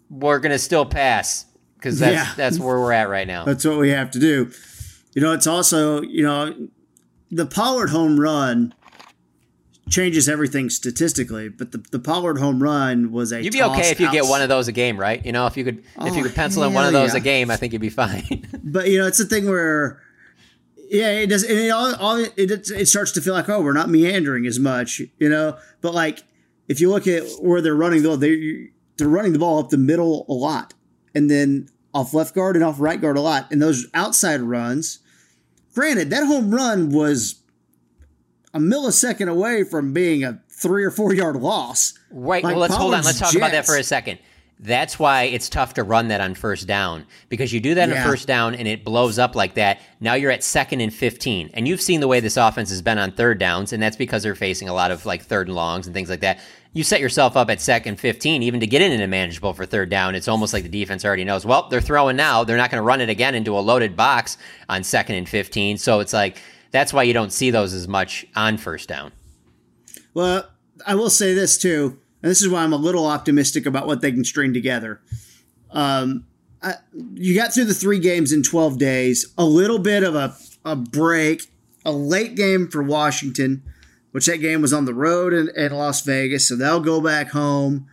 [0.08, 2.34] we're going to still pass because that's yeah.
[2.34, 3.44] that's where we're at right now.
[3.44, 4.50] That's what we have to do.
[5.12, 6.68] You know, it's also you know
[7.30, 8.74] the Pollard home run
[9.88, 11.48] changes everything statistically.
[11.48, 13.42] But the, the Pollard home run was a.
[13.42, 15.24] You'd be okay if you get one of those a game, right?
[15.24, 16.92] You know, if you could oh, if you oh, could oh, pencil in one of
[16.92, 17.18] those yeah.
[17.18, 18.46] a game, I think you'd be fine.
[18.64, 20.02] but you know, it's a thing where.
[20.88, 21.42] Yeah, it does.
[21.42, 24.60] And it all, all it, it starts to feel like oh, we're not meandering as
[24.60, 25.58] much, you know.
[25.80, 26.22] But like,
[26.68, 29.78] if you look at where they're running the they they're running the ball up the
[29.78, 30.74] middle a lot,
[31.12, 33.50] and then off left guard and off right guard a lot.
[33.50, 35.00] And those outside runs,
[35.74, 37.42] granted, that home run was
[38.54, 41.94] a millisecond away from being a three or four yard loss.
[42.10, 42.42] Right.
[42.42, 43.04] Like well, let's hold on.
[43.04, 43.36] Let's talk Jets.
[43.36, 44.18] about that for a second.
[44.58, 48.02] That's why it's tough to run that on first down because you do that yeah.
[48.02, 49.80] on first down and it blows up like that.
[50.00, 51.50] Now you're at second and 15.
[51.52, 54.22] And you've seen the way this offense has been on third downs, and that's because
[54.22, 56.40] they're facing a lot of like third and longs and things like that.
[56.72, 59.90] You set yourself up at second 15, even to get in a manageable for third
[59.90, 60.14] down.
[60.14, 62.44] It's almost like the defense already knows, well, they're throwing now.
[62.44, 64.38] They're not going to run it again into a loaded box
[64.70, 65.76] on second and 15.
[65.78, 66.38] So it's like,
[66.70, 69.12] that's why you don't see those as much on first down.
[70.14, 70.48] Well,
[70.86, 74.00] I will say this too, and this is why I'm a little optimistic about what
[74.00, 75.00] they can string together.
[75.70, 76.26] Um,
[76.62, 76.74] I,
[77.14, 80.74] you got through the three games in 12 days, a little bit of a, a
[80.74, 81.50] break,
[81.84, 83.62] a late game for Washington,
[84.12, 87.30] which that game was on the road in, in Las Vegas, so they'll go back
[87.30, 87.86] home.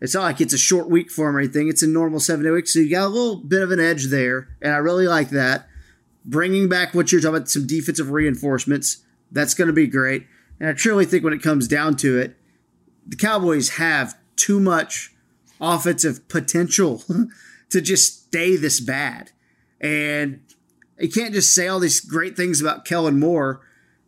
[0.00, 1.68] It's not like it's a short week for them or anything.
[1.68, 4.06] It's a normal seven day week, so you got a little bit of an edge
[4.06, 5.66] there, and I really like that
[6.24, 8.98] bringing back what you're talking about, some defensive reinforcements.
[9.30, 10.26] That's going to be great.
[10.60, 12.36] And I truly think when it comes down to it,
[13.06, 15.14] the Cowboys have too much
[15.60, 17.02] offensive potential
[17.70, 19.32] to just stay this bad.
[19.80, 20.40] And
[20.98, 23.60] you can't just say all these great things about Kellen Moore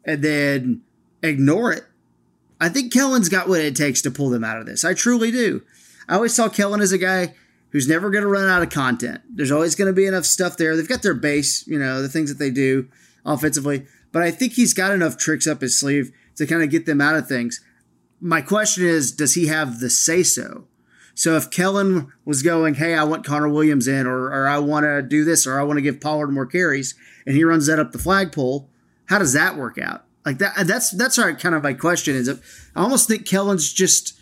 [0.04, 0.82] and then
[1.22, 1.84] ignore it.
[2.60, 4.84] I think Kellen's got what it takes to pull them out of this.
[4.84, 5.62] I truly do.
[6.08, 7.34] I always saw Kellen as a guy
[7.74, 9.20] who's never going to run out of content.
[9.28, 10.76] There's always going to be enough stuff there.
[10.76, 12.88] They've got their base, you know, the things that they do
[13.26, 16.86] offensively, but I think he's got enough tricks up his sleeve to kind of get
[16.86, 17.60] them out of things.
[18.20, 20.68] My question is, does he have the say so?
[21.16, 24.84] So if Kellen was going, hey, I want Connor Williams in, or, or I want
[24.84, 26.94] to do this, or I want to give Pollard more carries,
[27.26, 28.70] and he runs that up the flagpole,
[29.06, 30.04] how does that work out?
[30.24, 32.14] Like that, that's that's our kind of my question.
[32.14, 34.18] Is I almost think Kellen's just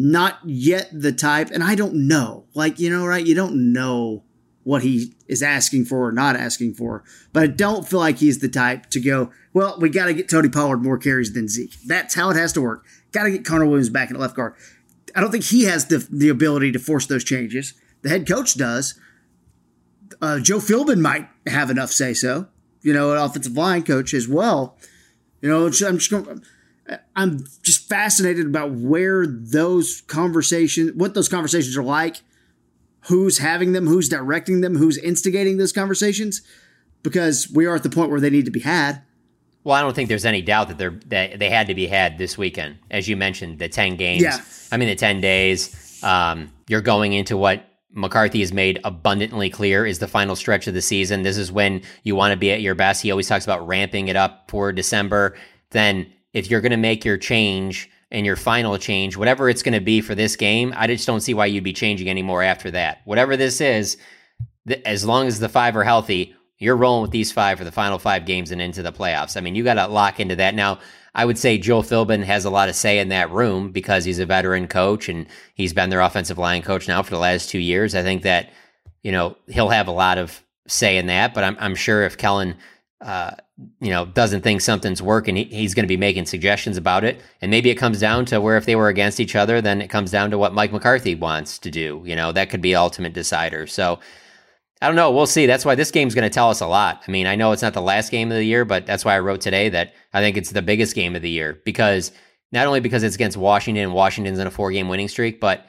[0.00, 2.46] not yet the type, and I don't know.
[2.54, 3.26] Like, you know, right?
[3.26, 4.24] You don't know
[4.62, 7.02] what he is asking for or not asking for.
[7.32, 10.28] But I don't feel like he's the type to go, well, we got to get
[10.28, 11.74] Tony Pollard more carries than Zeke.
[11.86, 12.84] That's how it has to work.
[13.12, 14.54] Got to get Connor Williams back in left guard.
[15.14, 17.74] I don't think he has the, the ability to force those changes.
[18.02, 18.98] The head coach does.
[20.22, 22.48] Uh, Joe Philbin might have enough say so,
[22.82, 24.76] you know, an offensive line coach as well.
[25.40, 26.42] You know, I'm just going
[27.16, 32.22] I'm just fascinated about where those conversations, what those conversations are like,
[33.02, 36.42] who's having them, who's directing them, who's instigating those conversations,
[37.02, 39.02] because we are at the point where they need to be had.
[39.62, 42.16] Well, I don't think there's any doubt that they're that they had to be had
[42.16, 44.22] this weekend, as you mentioned, the ten games.
[44.22, 44.40] Yeah.
[44.72, 46.02] I mean, the ten days.
[46.02, 50.72] Um, you're going into what McCarthy has made abundantly clear is the final stretch of
[50.72, 51.22] the season.
[51.22, 53.02] This is when you want to be at your best.
[53.02, 55.36] He always talks about ramping it up for December.
[55.70, 59.74] Then if you're going to make your change and your final change, whatever it's going
[59.74, 62.70] to be for this game, I just don't see why you'd be changing anymore after
[62.72, 63.00] that.
[63.04, 63.96] Whatever this is,
[64.66, 67.72] th- as long as the five are healthy, you're rolling with these five for the
[67.72, 69.36] final five games and into the playoffs.
[69.36, 70.54] I mean, you got to lock into that.
[70.54, 70.78] Now,
[71.14, 74.18] I would say Joe Philbin has a lot of say in that room because he's
[74.18, 77.58] a veteran coach and he's been their offensive line coach now for the last two
[77.58, 77.94] years.
[77.94, 78.50] I think that,
[79.02, 82.16] you know, he'll have a lot of say in that, but I'm, I'm sure if
[82.16, 82.56] Kellen
[83.00, 83.30] uh,
[83.80, 87.20] you know, doesn't think something's working, he, he's going to be making suggestions about it.
[87.40, 89.88] And maybe it comes down to where if they were against each other, then it
[89.88, 92.02] comes down to what Mike McCarthy wants to do.
[92.04, 93.66] You know, that could be ultimate decider.
[93.66, 94.00] So
[94.82, 95.10] I don't know.
[95.10, 95.46] We'll see.
[95.46, 97.02] That's why this game's going to tell us a lot.
[97.06, 99.14] I mean, I know it's not the last game of the year, but that's why
[99.14, 102.12] I wrote today that I think it's the biggest game of the year because
[102.52, 105.66] not only because it's against Washington and Washington's in a four game winning streak, but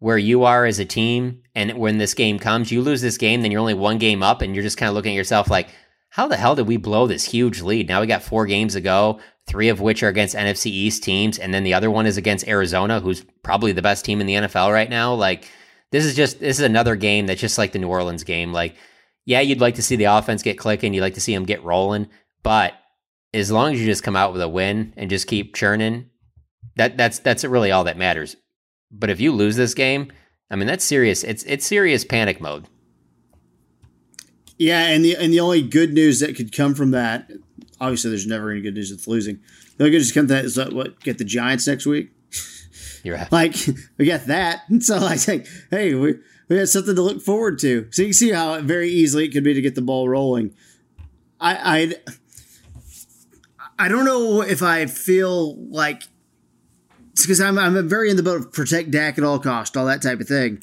[0.00, 3.42] where you are as a team and when this game comes, you lose this game,
[3.42, 5.68] then you're only one game up and you're just kind of looking at yourself like,
[6.14, 7.88] how the hell did we blow this huge lead?
[7.88, 11.40] Now we got four games to go, three of which are against NFC East teams,
[11.40, 14.34] and then the other one is against Arizona, who's probably the best team in the
[14.34, 15.12] NFL right now.
[15.14, 15.50] Like,
[15.90, 18.52] this is just this is another game that's just like the New Orleans game.
[18.52, 18.76] Like,
[19.24, 21.64] yeah, you'd like to see the offense get clicking, you'd like to see them get
[21.64, 22.08] rolling,
[22.44, 22.74] but
[23.32, 26.10] as long as you just come out with a win and just keep churning,
[26.76, 28.36] that that's that's really all that matters.
[28.92, 30.12] But if you lose this game,
[30.48, 31.24] I mean, that's serious.
[31.24, 32.68] It's it's serious panic mode.
[34.58, 37.30] Yeah, and the and the only good news that could come from that,
[37.80, 39.40] obviously, there's never any good news with losing.
[39.76, 42.10] The only good news come from that is that what get the Giants next week.
[43.02, 43.30] You're right.
[43.30, 43.56] Like
[43.98, 46.14] we got that, and so I think, hey, we
[46.48, 47.88] we have something to look forward to.
[47.90, 50.54] So you can see how very easily it could be to get the ball rolling.
[51.40, 51.92] I
[53.78, 56.04] I I don't know if I feel like
[57.14, 60.02] because I'm I'm very in the boat of protect Dak at all cost, all that
[60.02, 60.62] type of thing.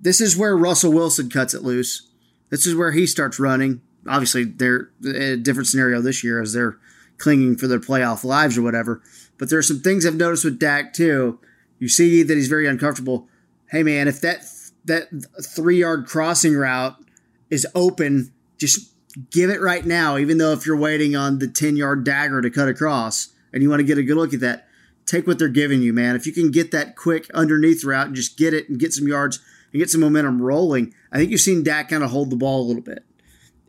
[0.00, 2.08] This is where Russell Wilson cuts it loose.
[2.52, 3.80] This is where he starts running.
[4.06, 6.76] Obviously, they're a different scenario this year as they're
[7.16, 9.00] clinging for their playoff lives or whatever.
[9.38, 11.40] But there are some things I've noticed with Dak too.
[11.78, 13.26] You see that he's very uncomfortable.
[13.70, 14.44] Hey man, if that
[14.84, 15.08] that
[15.42, 16.96] three yard crossing route
[17.48, 18.92] is open, just
[19.30, 20.18] give it right now.
[20.18, 23.70] Even though if you're waiting on the ten yard dagger to cut across and you
[23.70, 24.68] want to get a good look at that,
[25.06, 26.16] take what they're giving you, man.
[26.16, 29.08] If you can get that quick underneath route and just get it and get some
[29.08, 29.40] yards
[29.72, 32.62] and get some momentum rolling, I think you've seen Dak kind of hold the ball
[32.62, 33.04] a little bit.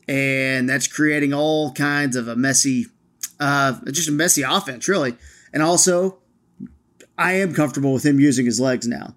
[0.08, 2.88] And that's creating all kinds of a messy,
[3.39, 5.16] uh, just a messy offense, really.
[5.54, 6.18] And also,
[7.18, 9.16] I am comfortable with him using his legs now.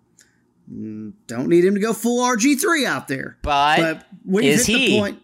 [0.68, 3.37] Don't need him to go full RG3 out there.
[3.42, 4.87] But when you is hit he?
[4.88, 5.22] the point,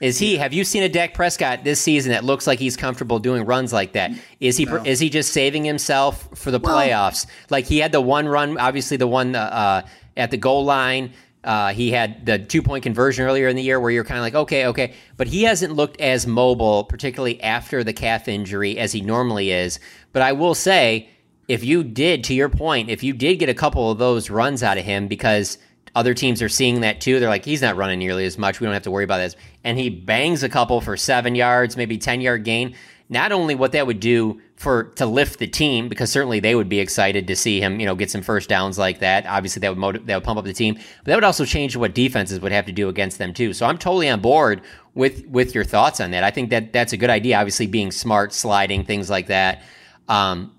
[0.00, 0.36] Is he?
[0.36, 3.72] Have you seen a Dak Prescott this season that looks like he's comfortable doing runs
[3.72, 4.12] like that?
[4.40, 4.64] Is he?
[4.64, 4.82] No.
[4.84, 7.26] Is he just saving himself for the Well- playoffs?
[7.50, 11.12] Like he had the one run, obviously the one uh, uh, at the goal line.
[11.44, 14.22] Uh, he had the two point conversion earlier in the year where you're kind of
[14.22, 18.92] like, okay, okay, but he hasn't looked as mobile, particularly after the calf injury, as
[18.92, 19.78] he normally is.
[20.12, 21.08] But I will say,
[21.46, 24.62] if you did, to your point, if you did get a couple of those runs
[24.62, 25.56] out of him because
[25.94, 27.18] other teams are seeing that too.
[27.18, 28.60] They're like, he's not running nearly as much.
[28.60, 29.36] We don't have to worry about this.
[29.64, 32.76] And he bangs a couple for seven yards, maybe 10 yard gain.
[33.10, 36.68] Not only what that would do for to lift the team, because certainly they would
[36.68, 39.24] be excited to see him, you know, get some first downs like that.
[39.26, 41.74] Obviously, that would motiv- that would pump up the team, but that would also change
[41.74, 43.52] what defenses would have to do against them too.
[43.54, 44.60] So I'm totally on board
[44.94, 46.22] with with your thoughts on that.
[46.22, 47.38] I think that that's a good idea.
[47.38, 49.62] Obviously, being smart, sliding things like that.
[50.08, 50.52] Um,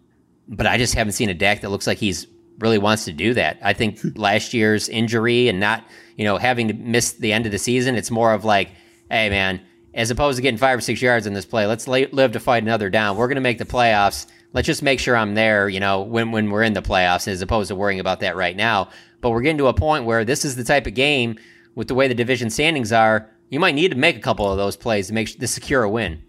[0.47, 2.25] but I just haven't seen a Dak that looks like he's
[2.59, 3.57] really wants to do that.
[3.61, 5.85] I think last year's injury and not,
[6.17, 8.71] you know, having to miss the end of the season, it's more of like,
[9.09, 9.61] hey, man,
[9.93, 12.63] as opposed to getting five or six yards in this play, let's live to fight
[12.63, 13.17] another down.
[13.17, 14.27] We're going to make the playoffs.
[14.53, 17.41] Let's just make sure I'm there, you know, when, when we're in the playoffs, as
[17.41, 18.89] opposed to worrying about that right now.
[19.21, 21.37] But we're getting to a point where this is the type of game
[21.75, 23.29] with the way the division standings are.
[23.49, 25.89] You might need to make a couple of those plays to make to secure a
[25.89, 26.21] win.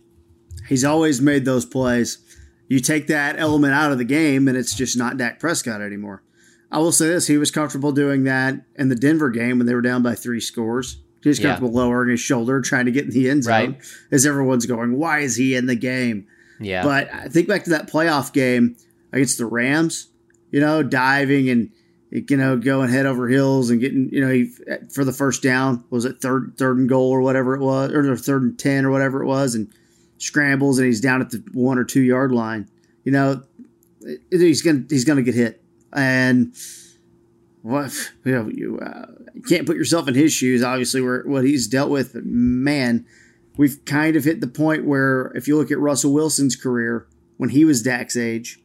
[0.68, 2.18] he's always made those plays.
[2.68, 6.22] You take that element out of the game, and it's just not Dak Prescott anymore.
[6.70, 9.74] I will say this: he was comfortable doing that in the Denver game when they
[9.74, 11.02] were down by three scores.
[11.22, 11.48] He was Yeah.
[11.48, 13.78] comfortable lowering his shoulder, trying to get in the end zone, Right.
[14.10, 16.24] as everyone's going, "Why is he in the game?"
[16.60, 16.82] Yeah.
[16.82, 18.76] But I think back to that playoff game
[19.12, 20.08] against the Rams,
[20.50, 21.70] you know, diving and
[22.10, 24.50] you know going head over heels and getting you know he,
[24.92, 28.16] for the first down was it third third and goal or whatever it was or
[28.16, 29.68] third and ten or whatever it was and
[30.18, 32.66] scrambles and he's down at the one or two yard line.
[33.04, 33.42] You know,
[34.30, 36.52] he's gonna he's gonna get hit and.
[37.62, 37.92] What
[38.24, 40.62] you know, you, uh, you can't put yourself in his shoes.
[40.62, 43.04] Obviously, where what he's dealt with, man,
[43.56, 47.50] we've kind of hit the point where if you look at Russell Wilson's career when
[47.50, 48.60] he was Dak's age,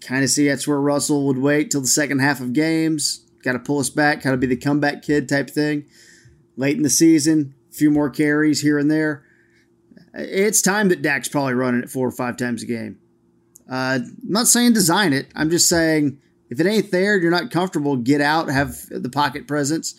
[0.00, 3.52] kind of see that's where Russell would wait till the second half of games, got
[3.52, 5.84] to pull us back, kind of be the comeback kid type thing.
[6.56, 9.24] Late in the season, a few more carries here and there.
[10.14, 12.98] It's time that Dak's probably running it four or five times a game.
[13.70, 15.28] Uh, I'm not saying design it.
[15.34, 16.18] I'm just saying
[16.52, 19.94] if it ain't there, you're not comfortable, get out, have the pocket presence,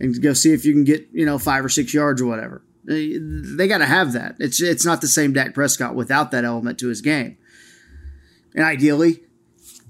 [0.00, 2.62] and go see if you can get you know five or six yards or whatever.
[2.84, 4.36] They, they got to have that.
[4.38, 7.36] It's it's not the same Dak Prescott without that element to his game.
[8.54, 9.20] And ideally,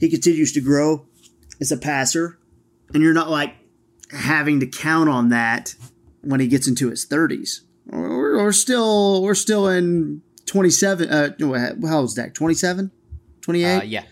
[0.00, 1.06] he continues to grow
[1.60, 2.36] as a passer,
[2.92, 3.54] and you're not like
[4.10, 5.76] having to count on that
[6.22, 7.60] when he gets into his 30s.
[7.86, 11.08] We're, we're still we're still in 27.
[11.08, 11.30] Uh,
[11.86, 12.34] how old is Dak?
[12.34, 12.90] 27,
[13.40, 13.76] 28.
[13.76, 14.02] uh, yeah.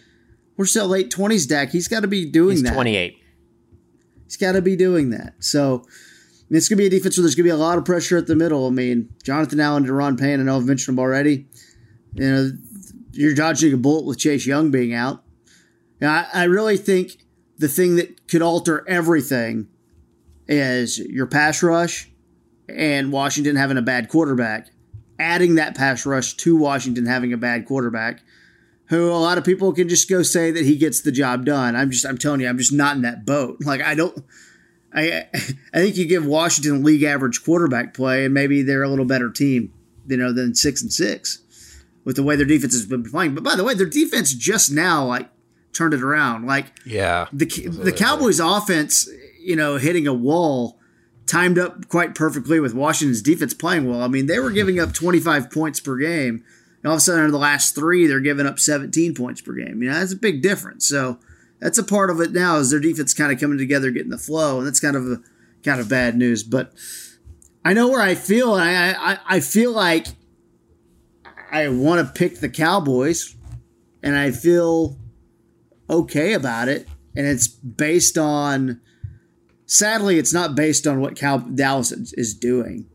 [0.60, 1.70] We're still late 20s, Dak.
[1.70, 2.74] He's got to be doing He's that.
[2.74, 3.18] 28.
[4.26, 5.32] He's got to be doing that.
[5.42, 5.86] So
[6.50, 8.18] it's going to be a defense where there's going to be a lot of pressure
[8.18, 8.66] at the middle.
[8.66, 11.46] I mean, Jonathan Allen, Daron Payne, I know I've mentioned them already.
[12.12, 12.50] You know,
[13.12, 15.22] you're dodging a bullet with Chase Young being out.
[15.98, 17.24] Now, I, I really think
[17.56, 19.66] the thing that could alter everything
[20.46, 22.10] is your pass rush
[22.68, 24.68] and Washington having a bad quarterback.
[25.18, 28.20] Adding that pass rush to Washington having a bad quarterback
[28.90, 31.74] who a lot of people can just go say that he gets the job done.
[31.74, 33.56] I'm just I'm telling you, I'm just not in that boat.
[33.64, 34.22] Like I don't
[34.92, 35.26] I
[35.72, 39.30] I think you give Washington league average quarterback play and maybe they're a little better
[39.30, 39.72] team,
[40.06, 41.42] you know, than six and six
[42.04, 43.34] with the way their defense has been playing.
[43.34, 45.28] But by the way, their defense just now like
[45.72, 46.46] turned it around.
[46.46, 47.28] Like Yeah.
[47.32, 49.08] the the Cowboys offense,
[49.40, 50.78] you know, hitting a wall
[51.26, 54.02] timed up quite perfectly with Washington's defense playing well.
[54.02, 56.42] I mean, they were giving up 25 points per game.
[56.82, 59.52] And all of a sudden, in the last three, they're giving up 17 points per
[59.52, 59.82] game.
[59.82, 60.88] You know, that's a big difference.
[60.88, 61.18] So
[61.60, 64.18] that's a part of it now is their defense kind of coming together, getting the
[64.18, 65.22] flow, and that's kind of a,
[65.62, 66.42] kind of bad news.
[66.42, 66.72] But
[67.64, 70.06] I know where I feel, and I I, I feel like
[71.52, 73.36] I want to pick the Cowboys,
[74.02, 74.98] and I feel
[75.90, 78.80] okay about it, and it's based on.
[79.66, 82.86] Sadly, it's not based on what Cal- Dallas is doing.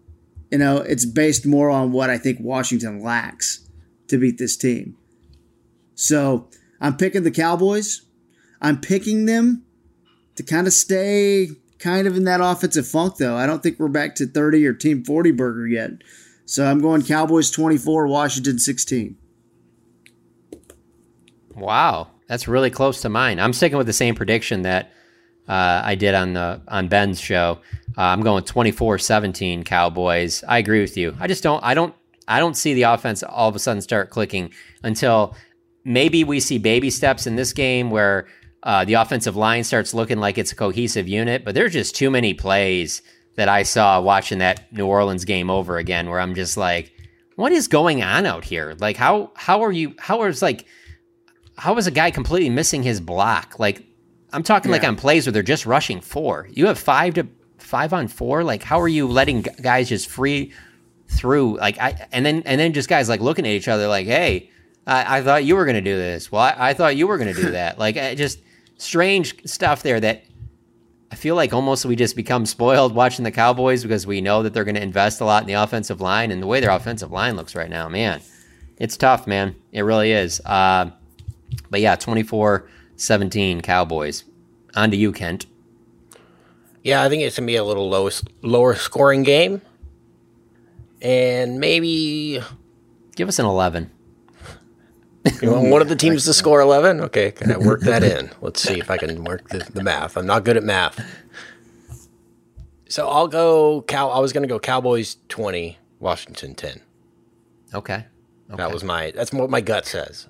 [0.51, 3.64] You know, it's based more on what I think Washington lacks
[4.07, 4.97] to beat this team.
[5.95, 6.49] So
[6.79, 8.01] I'm picking the Cowboys.
[8.61, 9.63] I'm picking them
[10.35, 11.49] to kind of stay
[11.79, 13.35] kind of in that offensive funk, though.
[13.35, 15.91] I don't think we're back to 30 or Team 40 burger yet.
[16.45, 19.17] So I'm going Cowboys 24, Washington 16.
[21.55, 23.39] Wow, that's really close to mine.
[23.39, 24.91] I'm sticking with the same prediction that
[25.47, 27.59] uh, I did on the on Ben's show.
[27.97, 30.43] Uh, I'm going 24-17 Cowboys.
[30.47, 31.15] I agree with you.
[31.19, 31.63] I just don't.
[31.63, 31.95] I don't.
[32.27, 34.51] I don't see the offense all of a sudden start clicking
[34.83, 35.35] until
[35.83, 38.27] maybe we see baby steps in this game where
[38.63, 41.45] uh, the offensive line starts looking like it's a cohesive unit.
[41.45, 43.01] But there's just too many plays
[43.35, 46.91] that I saw watching that New Orleans game over again, where I'm just like,
[47.35, 48.75] what is going on out here?
[48.79, 49.93] Like, how how are you?
[49.99, 50.65] How is like,
[51.57, 53.59] how is a guy completely missing his block?
[53.59, 53.83] Like,
[54.33, 56.47] I'm talking like on plays where they're just rushing four.
[56.51, 58.43] You have five to five on four.
[58.43, 60.53] Like, how are you letting guys just free
[61.07, 61.57] through?
[61.57, 64.49] Like, I and then and then just guys like looking at each other like, hey,
[64.87, 66.31] I, I thought you were gonna do this.
[66.31, 67.77] Well, I, I thought you were gonna do that.
[67.79, 68.39] like, uh, just
[68.77, 70.23] strange stuff there that
[71.11, 74.53] I feel like almost we just become spoiled watching the Cowboys because we know that
[74.53, 77.11] they're going to invest a lot in the offensive line and the way their offensive
[77.11, 78.19] line looks right now, man.
[78.79, 79.55] It's tough, man.
[79.71, 80.41] It really is.
[80.43, 80.89] Uh,
[81.69, 84.25] but yeah, 24 17 Cowboys.
[84.75, 85.45] On to you, Kent.
[86.83, 88.09] Yeah, I think it's gonna be a little low,
[88.41, 89.61] lower scoring game,
[91.05, 92.41] and maybe
[93.15, 93.91] Give us an 11.
[95.41, 96.99] you want one of the teams to score eleven.
[97.01, 98.31] Okay, can I work that in?
[98.41, 100.17] Let's see if I can work the, the math.
[100.17, 101.03] I'm not good at math,
[102.89, 103.81] so I'll go.
[103.83, 104.09] Cow.
[104.09, 106.81] I was gonna go Cowboys twenty, Washington ten.
[107.73, 108.05] Okay.
[108.51, 108.55] okay.
[108.55, 109.11] That was my.
[109.15, 110.27] That's what my gut says.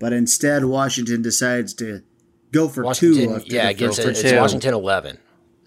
[0.00, 2.02] But instead, Washington decides to
[2.50, 3.34] go for Washington, two.
[3.36, 4.36] after yeah, the it gives it, for it's two.
[4.36, 5.18] Washington eleven.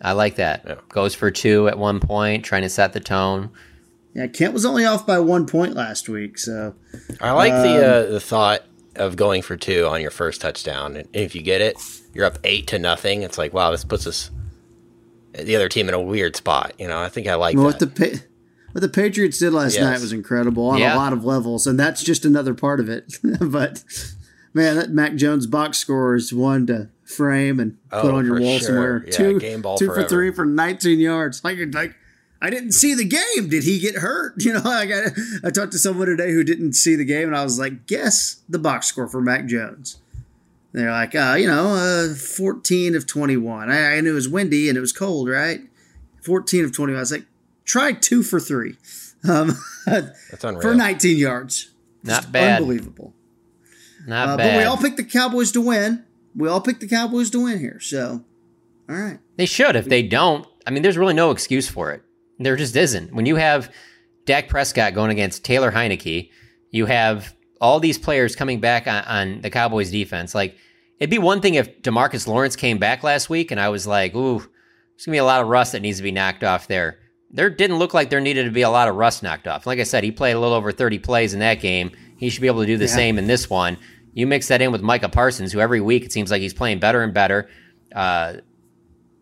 [0.01, 0.63] I like that.
[0.68, 0.76] Yeah.
[0.89, 3.51] Goes for two at one point, trying to set the tone.
[4.16, 6.74] Yeah, Kent was only off by one point last week, so
[7.20, 8.61] I like the uh, the thought
[8.95, 11.76] of going for two on your first touchdown, and if you get it,
[12.13, 13.24] you're up eight to nothing.
[13.24, 14.32] It's like wow, this puts us
[15.34, 16.74] the other team in a weird spot.
[16.80, 17.82] You know, I think I like Well, that.
[17.82, 18.24] what the
[18.72, 19.84] what the Patriots did last Yes.
[19.84, 20.95] night was incredible on Yeah.
[20.95, 23.16] a lot of levels, and that's just another part of it.
[23.41, 23.84] but
[24.53, 28.39] man, that Mac Jones box score is one to frame and put Oh, on your
[28.39, 28.68] wall sure.
[28.68, 29.03] somewhere.
[29.07, 31.43] Yeah, two game ball two for three for 19 yards.
[31.43, 31.95] Like like.
[32.42, 33.50] I didn't see the game.
[33.50, 34.36] Did he get hurt?
[34.44, 35.12] You know, I got.
[35.44, 38.42] I talked to someone today who didn't see the game, and I was like, "Guess
[38.50, 39.98] the box score for Mac Jones."
[40.74, 41.74] They're like, uh, you know,
[42.12, 43.72] uh, 14 of 21.
[43.72, 45.62] I, I knew it was windy and it was cold, right?
[46.22, 46.98] 14 of 21.
[46.98, 47.24] I was like,
[47.64, 48.76] try two for three
[49.30, 49.54] um,
[49.86, 50.62] That's unreal.
[50.62, 51.72] for 19 yards.
[52.04, 52.60] Not Just bad.
[52.62, 53.14] Unbelievable.
[54.06, 54.52] Not Uh, bad.
[54.54, 56.04] but we all picked the Cowboys to win.
[56.36, 57.80] We all picked the Cowboys to win here.
[57.80, 58.26] So,
[58.90, 59.20] all right.
[59.38, 59.78] They should.
[59.78, 62.04] If they don't, I mean, there's really no excuse for it.
[62.40, 63.14] There just isn't.
[63.14, 63.74] When you have
[64.26, 66.30] Dak Prescott going against Taylor Heinicke,
[66.72, 70.36] you have all these players coming back on, on the Cowboys defense.
[70.36, 70.58] Like,
[71.00, 74.14] it'd be one thing if Demarcus Lawrence came back last week and I was like,
[74.16, 76.68] ooh, there's going to be a lot of rust that needs to be knocked off
[76.68, 77.00] there.
[77.32, 79.66] There didn't look like there needed to be a lot of rust knocked off.
[79.66, 81.92] Like I said, he played a little over 30 plays in that game.
[82.18, 83.78] He should be able to do the same in this one.
[84.14, 86.80] You mix that in with Micah Parsons, who every week it seems like he's playing
[86.80, 87.50] better and better.
[87.94, 88.36] Uh,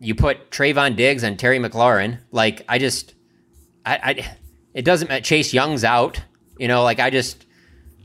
[0.04, 2.18] you put Trevon Diggs and Terry McLaurin.
[2.30, 3.14] Like I just,
[3.84, 4.36] I, I
[4.74, 5.22] it doesn't matter.
[5.22, 6.20] Chase Young's out.
[6.58, 7.46] You know, like I just,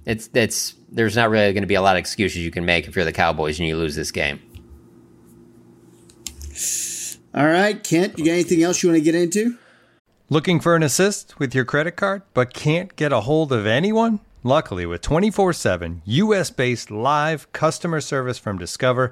[0.05, 2.87] it's it's there's not really going to be a lot of excuses you can make
[2.87, 4.39] if you're the Cowboys and you lose this game.
[7.33, 9.57] All right, Kent, you got anything else you want to get into?
[10.29, 14.19] Looking for an assist with your credit card but can't get a hold of anyone?
[14.43, 19.11] Luckily, with 24 7 US based live customer service from Discover,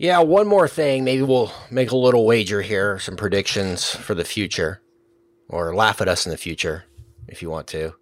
[0.00, 1.04] Yeah, one more thing.
[1.04, 4.80] Maybe we'll make a little wager here, some predictions for the future,
[5.46, 6.84] or laugh at us in the future
[7.28, 7.92] if you want to.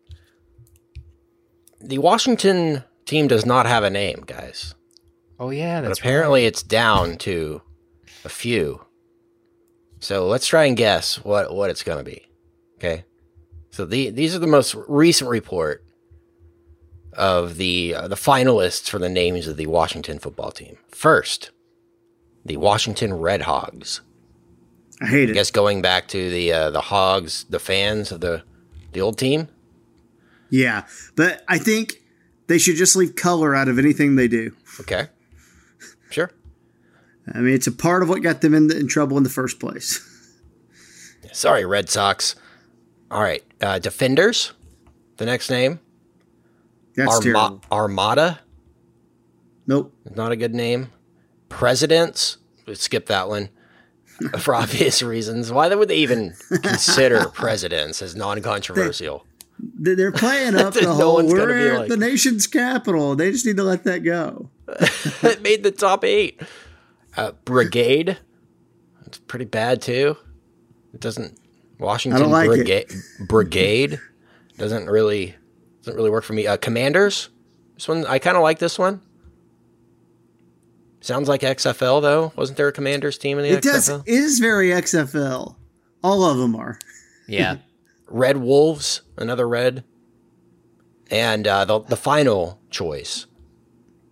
[1.80, 4.76] The Washington team does not have a name, guys.
[5.40, 7.62] Oh yeah, But that's apparently it's down to
[8.24, 8.80] a few.
[9.98, 12.28] So let's try and guess what, what it's going to be.
[12.76, 13.06] Okay.
[13.70, 15.84] So the, these are the most recent report
[17.12, 20.78] of the uh, the finalists for the names of the Washington football team.
[20.92, 21.50] First,
[22.48, 24.00] the Washington Red Hogs.
[25.00, 25.32] I hate it.
[25.32, 28.42] I guess going back to the uh, the Hogs, the fans of the
[28.92, 29.48] the old team.
[30.50, 32.02] Yeah, but I think
[32.48, 34.56] they should just leave color out of anything they do.
[34.80, 35.08] Okay.
[36.10, 36.30] Sure.
[37.32, 39.60] I mean, it's a part of what got them in, in trouble in the first
[39.60, 40.02] place.
[41.32, 42.34] Sorry, Red Sox.
[43.10, 43.44] All right.
[43.60, 44.52] Uh, defenders.
[45.18, 45.80] The next name.
[46.96, 47.60] That's terrible.
[47.70, 48.40] Armada.
[49.66, 49.94] Nope.
[50.14, 50.90] Not a good name.
[51.48, 52.38] Presidents.
[52.74, 53.48] Skip that one
[54.40, 55.50] for obvious reasons.
[55.50, 59.24] Why would they even consider presidents as non-controversial?
[59.78, 61.26] They- They're playing up the No whole.
[61.26, 63.16] We're at like- the nation's capital.
[63.16, 64.50] They just need to let that go.
[65.22, 66.40] it made the top eight.
[67.16, 68.18] Uh, Brigade.
[69.06, 70.16] It's pretty bad too.
[70.92, 71.38] It doesn't.
[71.78, 72.48] Washington like.
[72.48, 72.92] Brigade.
[73.26, 73.98] Brigade
[74.58, 75.34] doesn't really
[75.82, 76.46] doesn't really work for me.
[76.46, 77.30] Uh, Commanders.
[77.74, 78.58] This one I kind of like.
[78.58, 79.00] This one.
[81.00, 82.32] Sounds like XFL though.
[82.36, 83.88] Wasn't there a Commanders team in the It does.
[83.88, 85.56] It is very XFL.
[86.02, 86.78] All of them are.
[87.26, 87.58] Yeah.
[88.10, 89.84] Red Wolves, another red,
[91.10, 93.26] and uh, the the final choice,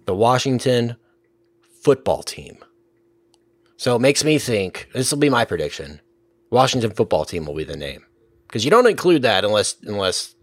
[0.05, 0.97] the Washington
[1.83, 2.59] football team.
[3.79, 6.03] So it makes me think this will be my prediction:
[6.51, 8.05] Washington football team will be the name
[8.47, 10.35] because you don't include that unless unless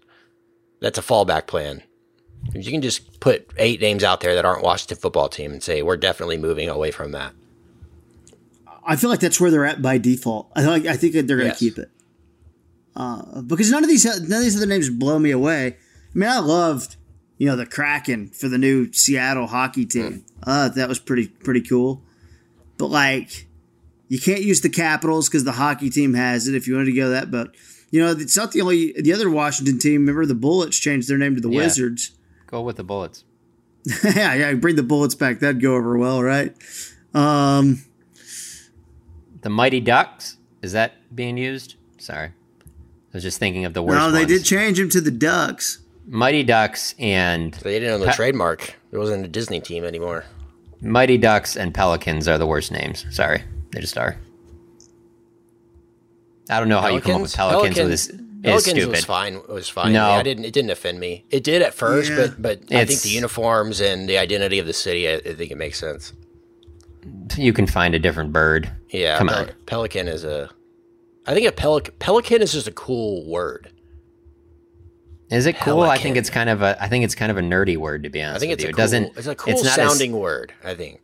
[0.82, 1.84] that's a fallback plan.
[2.52, 5.82] You can just put eight names out there that aren't Washington football team and say
[5.82, 7.34] we're definitely moving away from that.
[8.86, 10.52] I feel like that's where they're at by default.
[10.56, 10.86] I like.
[10.86, 11.60] I think that they're going to Yes.
[11.60, 11.90] keep it
[12.96, 15.68] uh, because none of these none of these other names blow me away.
[15.68, 16.98] I mean, I loved
[17.38, 20.26] you know the Kraken for the new Seattle hockey team.
[20.46, 22.02] Uh, that was pretty pretty cool.
[22.78, 23.48] But like,
[24.10, 26.56] you can't use the Capitals because the hockey team has it.
[26.56, 27.56] If you wanted to go that, but
[27.90, 30.02] you know it's not the only the other Washington team.
[30.02, 31.60] Remember the Bullets changed their name to the Yeah.
[31.60, 32.12] Wizards.
[32.54, 33.24] Go with the bullets.
[34.16, 35.40] yeah, yeah, bring the Bullets back.
[35.40, 36.56] That'd go over well, right?
[37.16, 37.84] Um,
[39.42, 41.78] The Mighty Ducks is that being used?
[41.98, 42.32] Sorry, I
[43.12, 43.98] was just thinking of the worst.
[43.98, 44.28] no, they ones.
[44.28, 45.80] did change him to the Ducks.
[46.06, 48.76] Mighty Ducks and They didn't own the Pa- trademark.
[48.92, 50.24] It wasn't a Disney team anymore.
[50.80, 53.04] Mighty Ducks and Pelicans are the worst names.
[53.10, 53.42] Sorry,
[53.72, 54.16] they just are.
[56.52, 57.80] I don't know how you come up with Pelicans.
[57.80, 58.12] with this.
[58.46, 58.90] It's Pelicans stupid.
[58.98, 59.36] was fine.
[59.36, 59.94] It was fine.
[59.94, 60.06] No.
[60.10, 60.44] I didn't.
[60.44, 61.24] It didn't offend me.
[61.30, 62.28] It did at first, Yeah.
[62.28, 65.08] but but I think the uniforms and the identity of the city.
[65.08, 66.12] I, I think it makes sense.
[67.38, 68.70] You can find a different bird.
[68.90, 69.52] Yeah, Come Pel- on.
[69.66, 70.50] Pelican is a.
[71.26, 71.94] I think a pelican.
[72.00, 73.70] Pelican is just a cool word.
[75.32, 75.82] Is it cool?
[75.82, 76.78] I think it's kind of a.
[76.84, 78.36] I think it's kind of a nerdy word to be honest.
[78.38, 78.70] I think with it's you.
[78.70, 79.18] a It doesn't.
[79.18, 80.54] It's a cool it's not as- sounding word.
[80.64, 81.00] I think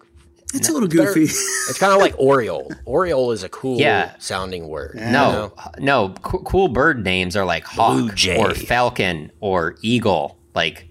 [0.54, 1.24] It's a little goofy.
[1.24, 2.72] it's kind of like Oriole.
[2.86, 4.14] Oriole is a cool Yeah.
[4.18, 4.94] sounding word.
[4.96, 5.54] you No, know?
[5.80, 6.10] no.
[6.24, 10.40] Co- cool bird names are like hawk or falcon or eagle.
[10.56, 10.88] Like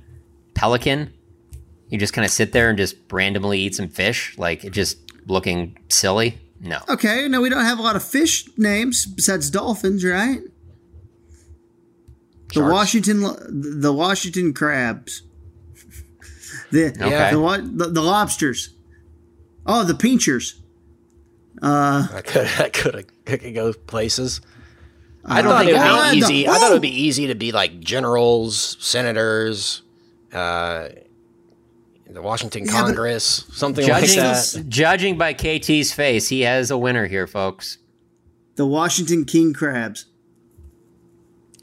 [0.54, 1.12] pelican,
[1.88, 4.36] you just kind of sit there and just randomly eat some fish.
[4.38, 6.38] Like it just looking silly.
[6.60, 6.78] No.
[6.88, 10.40] Okay, no, we don't have a lot of fish names besides dolphins, right?
[12.48, 12.72] The Sharks.
[12.72, 13.20] Washington,
[13.80, 15.22] the Washington crabs,
[16.70, 17.30] the Okay.
[17.32, 18.70] the, the the lobsters.
[19.70, 20.60] Oh, the pinchers.
[21.62, 22.46] I could.
[22.58, 22.96] I could.
[23.26, 24.40] I could go places.
[25.24, 26.48] I don't think it would God, be the- easy.
[26.48, 29.82] I thought it would be easy to be like generals, senators,
[30.32, 30.88] uh,
[32.08, 34.64] the Washington Yeah, Congress, something Judging, like that.
[34.68, 37.76] judging by KT's face, he has a winner here, folks.
[38.56, 40.06] The Washington King Crabs.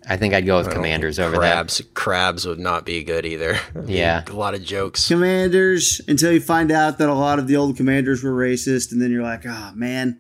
[0.08, 1.82] I think I'd go with Commanders think over crabs.
[1.94, 3.58] Crabs would not be good either.
[3.86, 4.24] Yeah.
[4.28, 5.08] a lot of jokes.
[5.08, 9.02] Commanders until you find out that a lot of the old commanders were racist, and
[9.02, 10.20] then you're like, oh man,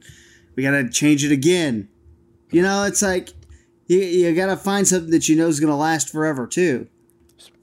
[0.56, 1.90] we gotta change it again.
[2.52, 3.30] You know, it's like
[3.88, 6.88] you, you gotta find something that you know is gonna last forever too.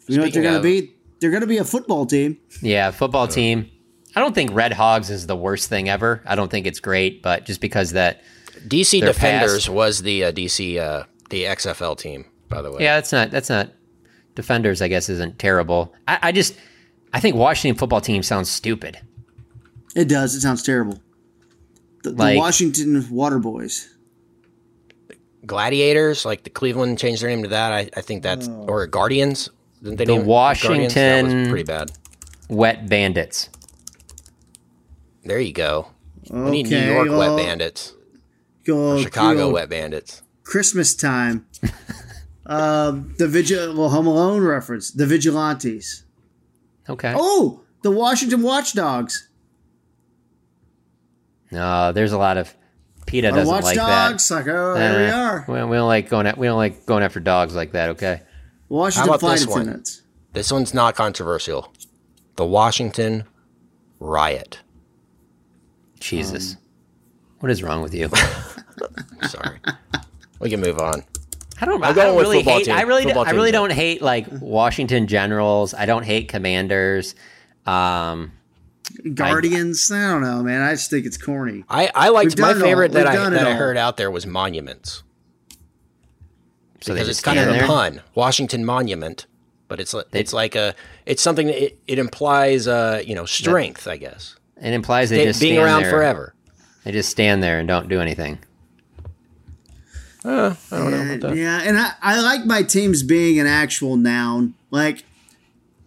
[0.07, 0.95] You know what they're gonna of- be?
[1.21, 2.39] They're gonna be a football team.
[2.63, 3.71] Yeah, football team.
[4.17, 6.21] I don't think Red Hogs is the worst thing ever.
[6.27, 8.23] I don't think it's great, but just because that
[8.67, 12.83] DC Defenders past- was the uh, DC uh, the XFL team, by the way.
[12.85, 13.71] Yeah, that's not that's not
[14.37, 14.81] defenders.
[14.81, 15.93] I guess isn't terrible.
[16.07, 16.55] I, I just
[17.13, 19.01] I think Washington football team sounds stupid.
[19.97, 20.35] It does.
[20.35, 21.01] It sounds terrible.
[22.05, 23.89] The, the Like- Washington Water Boys.
[25.45, 27.73] Gladiators, like the Cleveland changed their name to that.
[27.73, 28.67] I, I think that's oh.
[28.69, 29.51] or Guardians.
[29.83, 30.95] Didn't they The name it Guardians?
[30.95, 31.91] That was Washington- pretty bad.
[32.49, 33.49] Wet Bandits.
[35.25, 35.89] There you go.
[36.31, 37.93] we need New York well, Wet Bandits,
[38.65, 40.23] Go Chicago go- Wet Bandits.
[40.45, 41.47] Christmas time.
[42.47, 44.91] um, the vigil, well, Home Alone reference.
[44.91, 46.05] The Vigilantes.
[46.89, 47.15] Okay.
[47.17, 49.29] Oh, the Washington Watchdogs.
[51.51, 52.55] No, there's a lot of
[53.07, 54.13] PETA Our doesn't like that.
[54.13, 54.31] Watchdogs.
[54.31, 55.45] Like, oh, there we Eh, are.
[55.49, 56.27] We, we don't like going.
[56.27, 57.91] At, we don't like going after dogs like that.
[57.91, 58.23] Okay.
[58.69, 59.63] Washington How flight this one?
[59.63, 60.03] attendants.
[60.33, 61.73] This one's not controversial.
[62.37, 63.25] The Washington
[64.01, 64.61] Riot.
[66.01, 66.57] Jesus.
[67.41, 68.09] what is wrong with you?
[69.29, 69.59] Sorry.
[70.43, 71.03] we can move on.
[71.61, 71.83] I don't.
[71.83, 72.65] I'm I don't with really hate.
[72.67, 72.75] team.
[72.75, 73.05] I really.
[73.05, 75.73] Football I really team's don't hate like Washington Generals.
[75.75, 77.15] I don't hate Commanders.
[77.67, 78.33] Um,
[79.15, 79.91] Guardians.
[79.93, 80.61] I, don't know, man.
[80.61, 81.65] I just think it's corny.
[81.69, 82.67] I, I liked my done it all.
[82.69, 83.57] favorite that I that I all.
[83.57, 85.03] heard out there was monuments
[86.81, 88.03] so because it's kind of stand a pun.
[88.15, 89.27] Washington Monument,
[89.69, 90.75] but it's li- it's like a
[91.07, 95.19] it's something that it, it implies uh you know strength I guess It implies they
[95.19, 95.91] Stay- just being stand around there.
[95.93, 96.35] forever.
[96.85, 98.41] They just stand there and don't do anything.
[100.25, 101.37] Uh, I don't know about that.
[101.37, 104.55] Yeah, and I, I like my teams being an actual noun.
[104.71, 105.05] Like,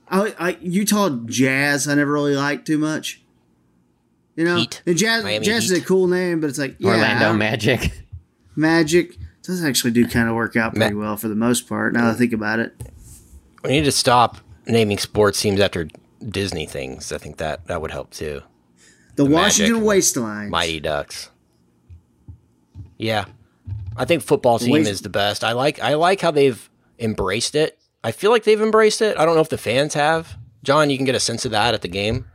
[0.09, 3.21] I, I Utah Jazz, I never really liked too much.
[4.35, 4.81] You know, Heat.
[4.85, 7.91] and Jazz, Miami Jazz is a cool name, but it's like yeah, Orlando Magic.
[8.57, 11.93] Magic does actually do kind of work out pretty well for the most part.
[11.93, 12.73] Now that I think about it,
[13.63, 15.87] We need to stop naming sports teams after
[16.27, 17.11] Disney things.
[17.13, 18.41] I think that that would help too.
[19.15, 19.87] the, The Washington Magic.
[19.87, 20.49] Wasteland.
[20.49, 21.29] Mighty Ducks.
[22.97, 23.25] Yeah,
[23.95, 25.43] I think football team Waste- is the best.
[25.43, 26.69] I like I like how they've
[26.99, 27.77] embraced it.
[28.03, 29.17] I feel like they've embraced it.
[29.17, 30.37] I don't know if the fans have.
[30.63, 32.25] Jon, you can get a sense of that at the game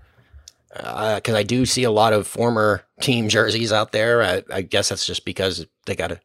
[0.73, 4.23] because I do see a lot of former team jerseys out there.
[4.23, 6.21] I, I guess that's just because they got to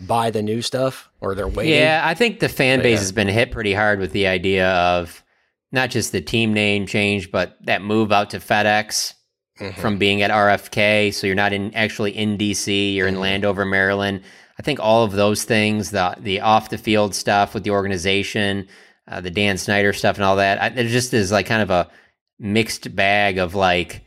[0.00, 1.74] buy the new stuff or they're waiting.
[1.74, 3.00] Yeah, I think the fan But base yeah.
[3.00, 5.24] has been hit pretty hard with the idea of
[5.72, 9.14] not just the team name change, but that move out to FedEx
[9.60, 9.80] Mm-hmm.
[9.80, 11.12] from being at RFK.
[11.12, 13.16] So you're not in actually in DC, you're Mm-hmm.
[13.16, 14.20] in Landover, Maryland.
[14.58, 18.68] I think all of those things, the the off the field stuff with the organization,
[19.06, 21.70] uh, the Dan Snyder stuff, and all that, I, it just is like kind of
[21.70, 21.90] a
[22.38, 24.04] mixed bag of like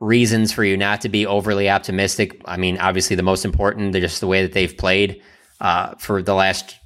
[0.00, 2.40] reasons for you not to be overly optimistic.
[2.46, 5.22] I mean, obviously the most important, just the way that they've played
[5.60, 6.76] uh, for the last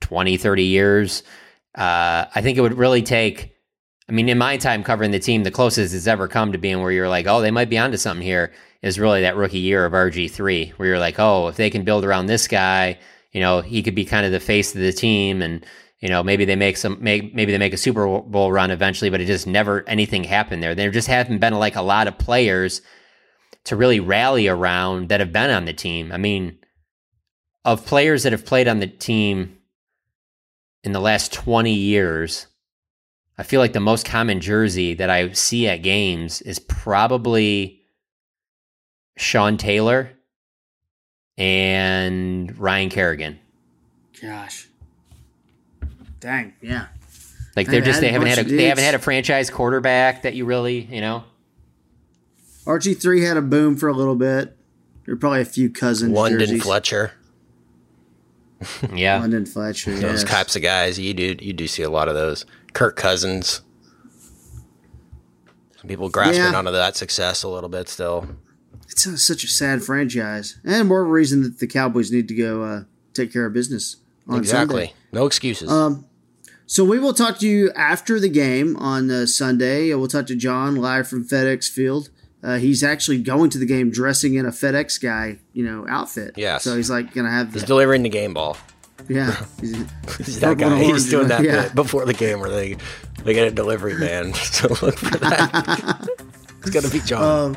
[0.00, 1.22] 20, 30 years.
[1.74, 3.54] Uh, I think it would really take,
[4.10, 6.80] I mean, in my time covering the team, the closest it's ever come to being
[6.80, 8.52] where you're like, oh, they might be onto something here
[8.82, 12.04] is really that rookie year of RG3, where you're like, oh, if they can build
[12.04, 12.98] around this guy,
[13.30, 15.64] you know, he could be kind of the face of the team and,
[16.00, 19.10] you know, maybe they make some, may, maybe they make a Super Bowl run eventually,
[19.10, 20.74] but it just never anything happened there.
[20.74, 22.82] There just haven't been like a lot of players
[23.66, 26.10] to really rally around that have been on the team.
[26.10, 26.58] I mean,
[27.64, 29.58] of players that have played on the team
[30.82, 32.48] in the last 20 years,
[33.40, 37.80] I feel like the most common jersey that I see at games is probably
[39.16, 40.10] Sean Taylor
[41.38, 43.38] and Ryan Kerrigan.
[44.20, 44.68] Gosh,
[46.20, 46.88] dang, yeah.
[47.56, 50.34] Like they're just they haven't had a of they haven't had a franchise quarterback that
[50.34, 51.24] you really, you know.
[52.66, 54.54] RG three had a boom for a little bit.
[55.06, 56.12] There were probably a few cousins.
[56.12, 56.62] London jerseys.
[56.62, 57.12] Fletcher.
[58.94, 59.20] Yeah.
[59.20, 59.92] London Fletcher.
[59.92, 60.24] Those yes.
[60.24, 62.44] types of guys, you do you do see a lot of those.
[62.72, 63.62] Kirk Cousins.
[65.78, 66.54] Some people grasping Yeah.
[66.58, 68.28] onto that success a little bit still.
[68.88, 72.28] It's a, such a sad franchise, and more of a reason that the Cowboys need
[72.28, 72.82] to go uh,
[73.14, 73.96] take care of business
[74.28, 74.86] on exactly.
[74.88, 74.94] Sunday.
[75.12, 75.70] No excuses.
[75.70, 76.04] Um,
[76.66, 79.94] so we will talk to you after the game on uh, Sunday.
[79.94, 82.10] We'll talk to Jon live from FedEx Field.
[82.42, 86.34] Uh, he's actually going to the game dressing in a FedEx guy, you know, outfit.
[86.36, 86.58] Yeah.
[86.58, 88.56] So he's like gonna have He's the delivering the game ball.
[89.08, 89.44] yeah.
[89.60, 89.76] He's,
[90.16, 90.84] He's that purple and guy.
[90.92, 91.68] He's doing that yeah.
[91.74, 92.76] before the game where they
[93.24, 94.32] they get a delivery man.
[94.34, 96.08] so look for that.
[96.60, 97.22] it's gonna be Jon.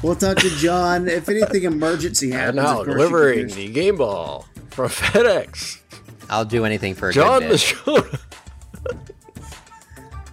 [0.00, 2.56] We'll talk to Jon if anything emergency And happens.
[2.56, 5.80] now of course, you can delivering the game ball from FedEx.
[6.30, 8.20] I'll do anything for a Jon good bit.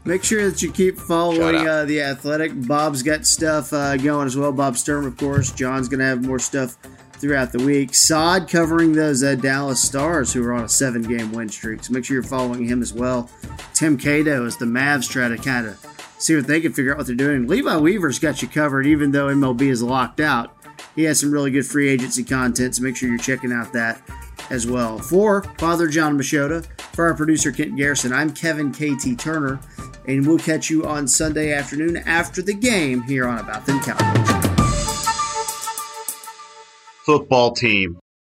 [0.05, 2.51] Make sure that you keep following uh, the Athletic.
[2.67, 4.51] Bob's got stuff uh, going as well.
[4.51, 5.51] Bob Sturm, of course.
[5.51, 6.77] John's going to have more stuff
[7.13, 7.95] throughout the week.
[7.95, 11.83] Saad covering those uh, Dallas Stars who are on a seven-game win streak.
[11.83, 13.31] So make sure you're following him as well.
[13.73, 15.83] Tim Cato as the Mavs try to kind of
[16.19, 17.47] see what they can figure out what they're doing.
[17.47, 20.55] Levi Weaver's got you covered, even though MLB is locked out.
[20.95, 24.01] He has some really good free agency content, so make sure you're checking out that
[24.49, 24.97] as well.
[24.99, 29.59] For Father Jon Machota, for our producer Kent Garrison, I'm Kevin KT Turner,
[30.07, 34.45] and we'll catch you on Sunday afternoon after the game here on About Them Cowboys.
[37.05, 37.99] Football team.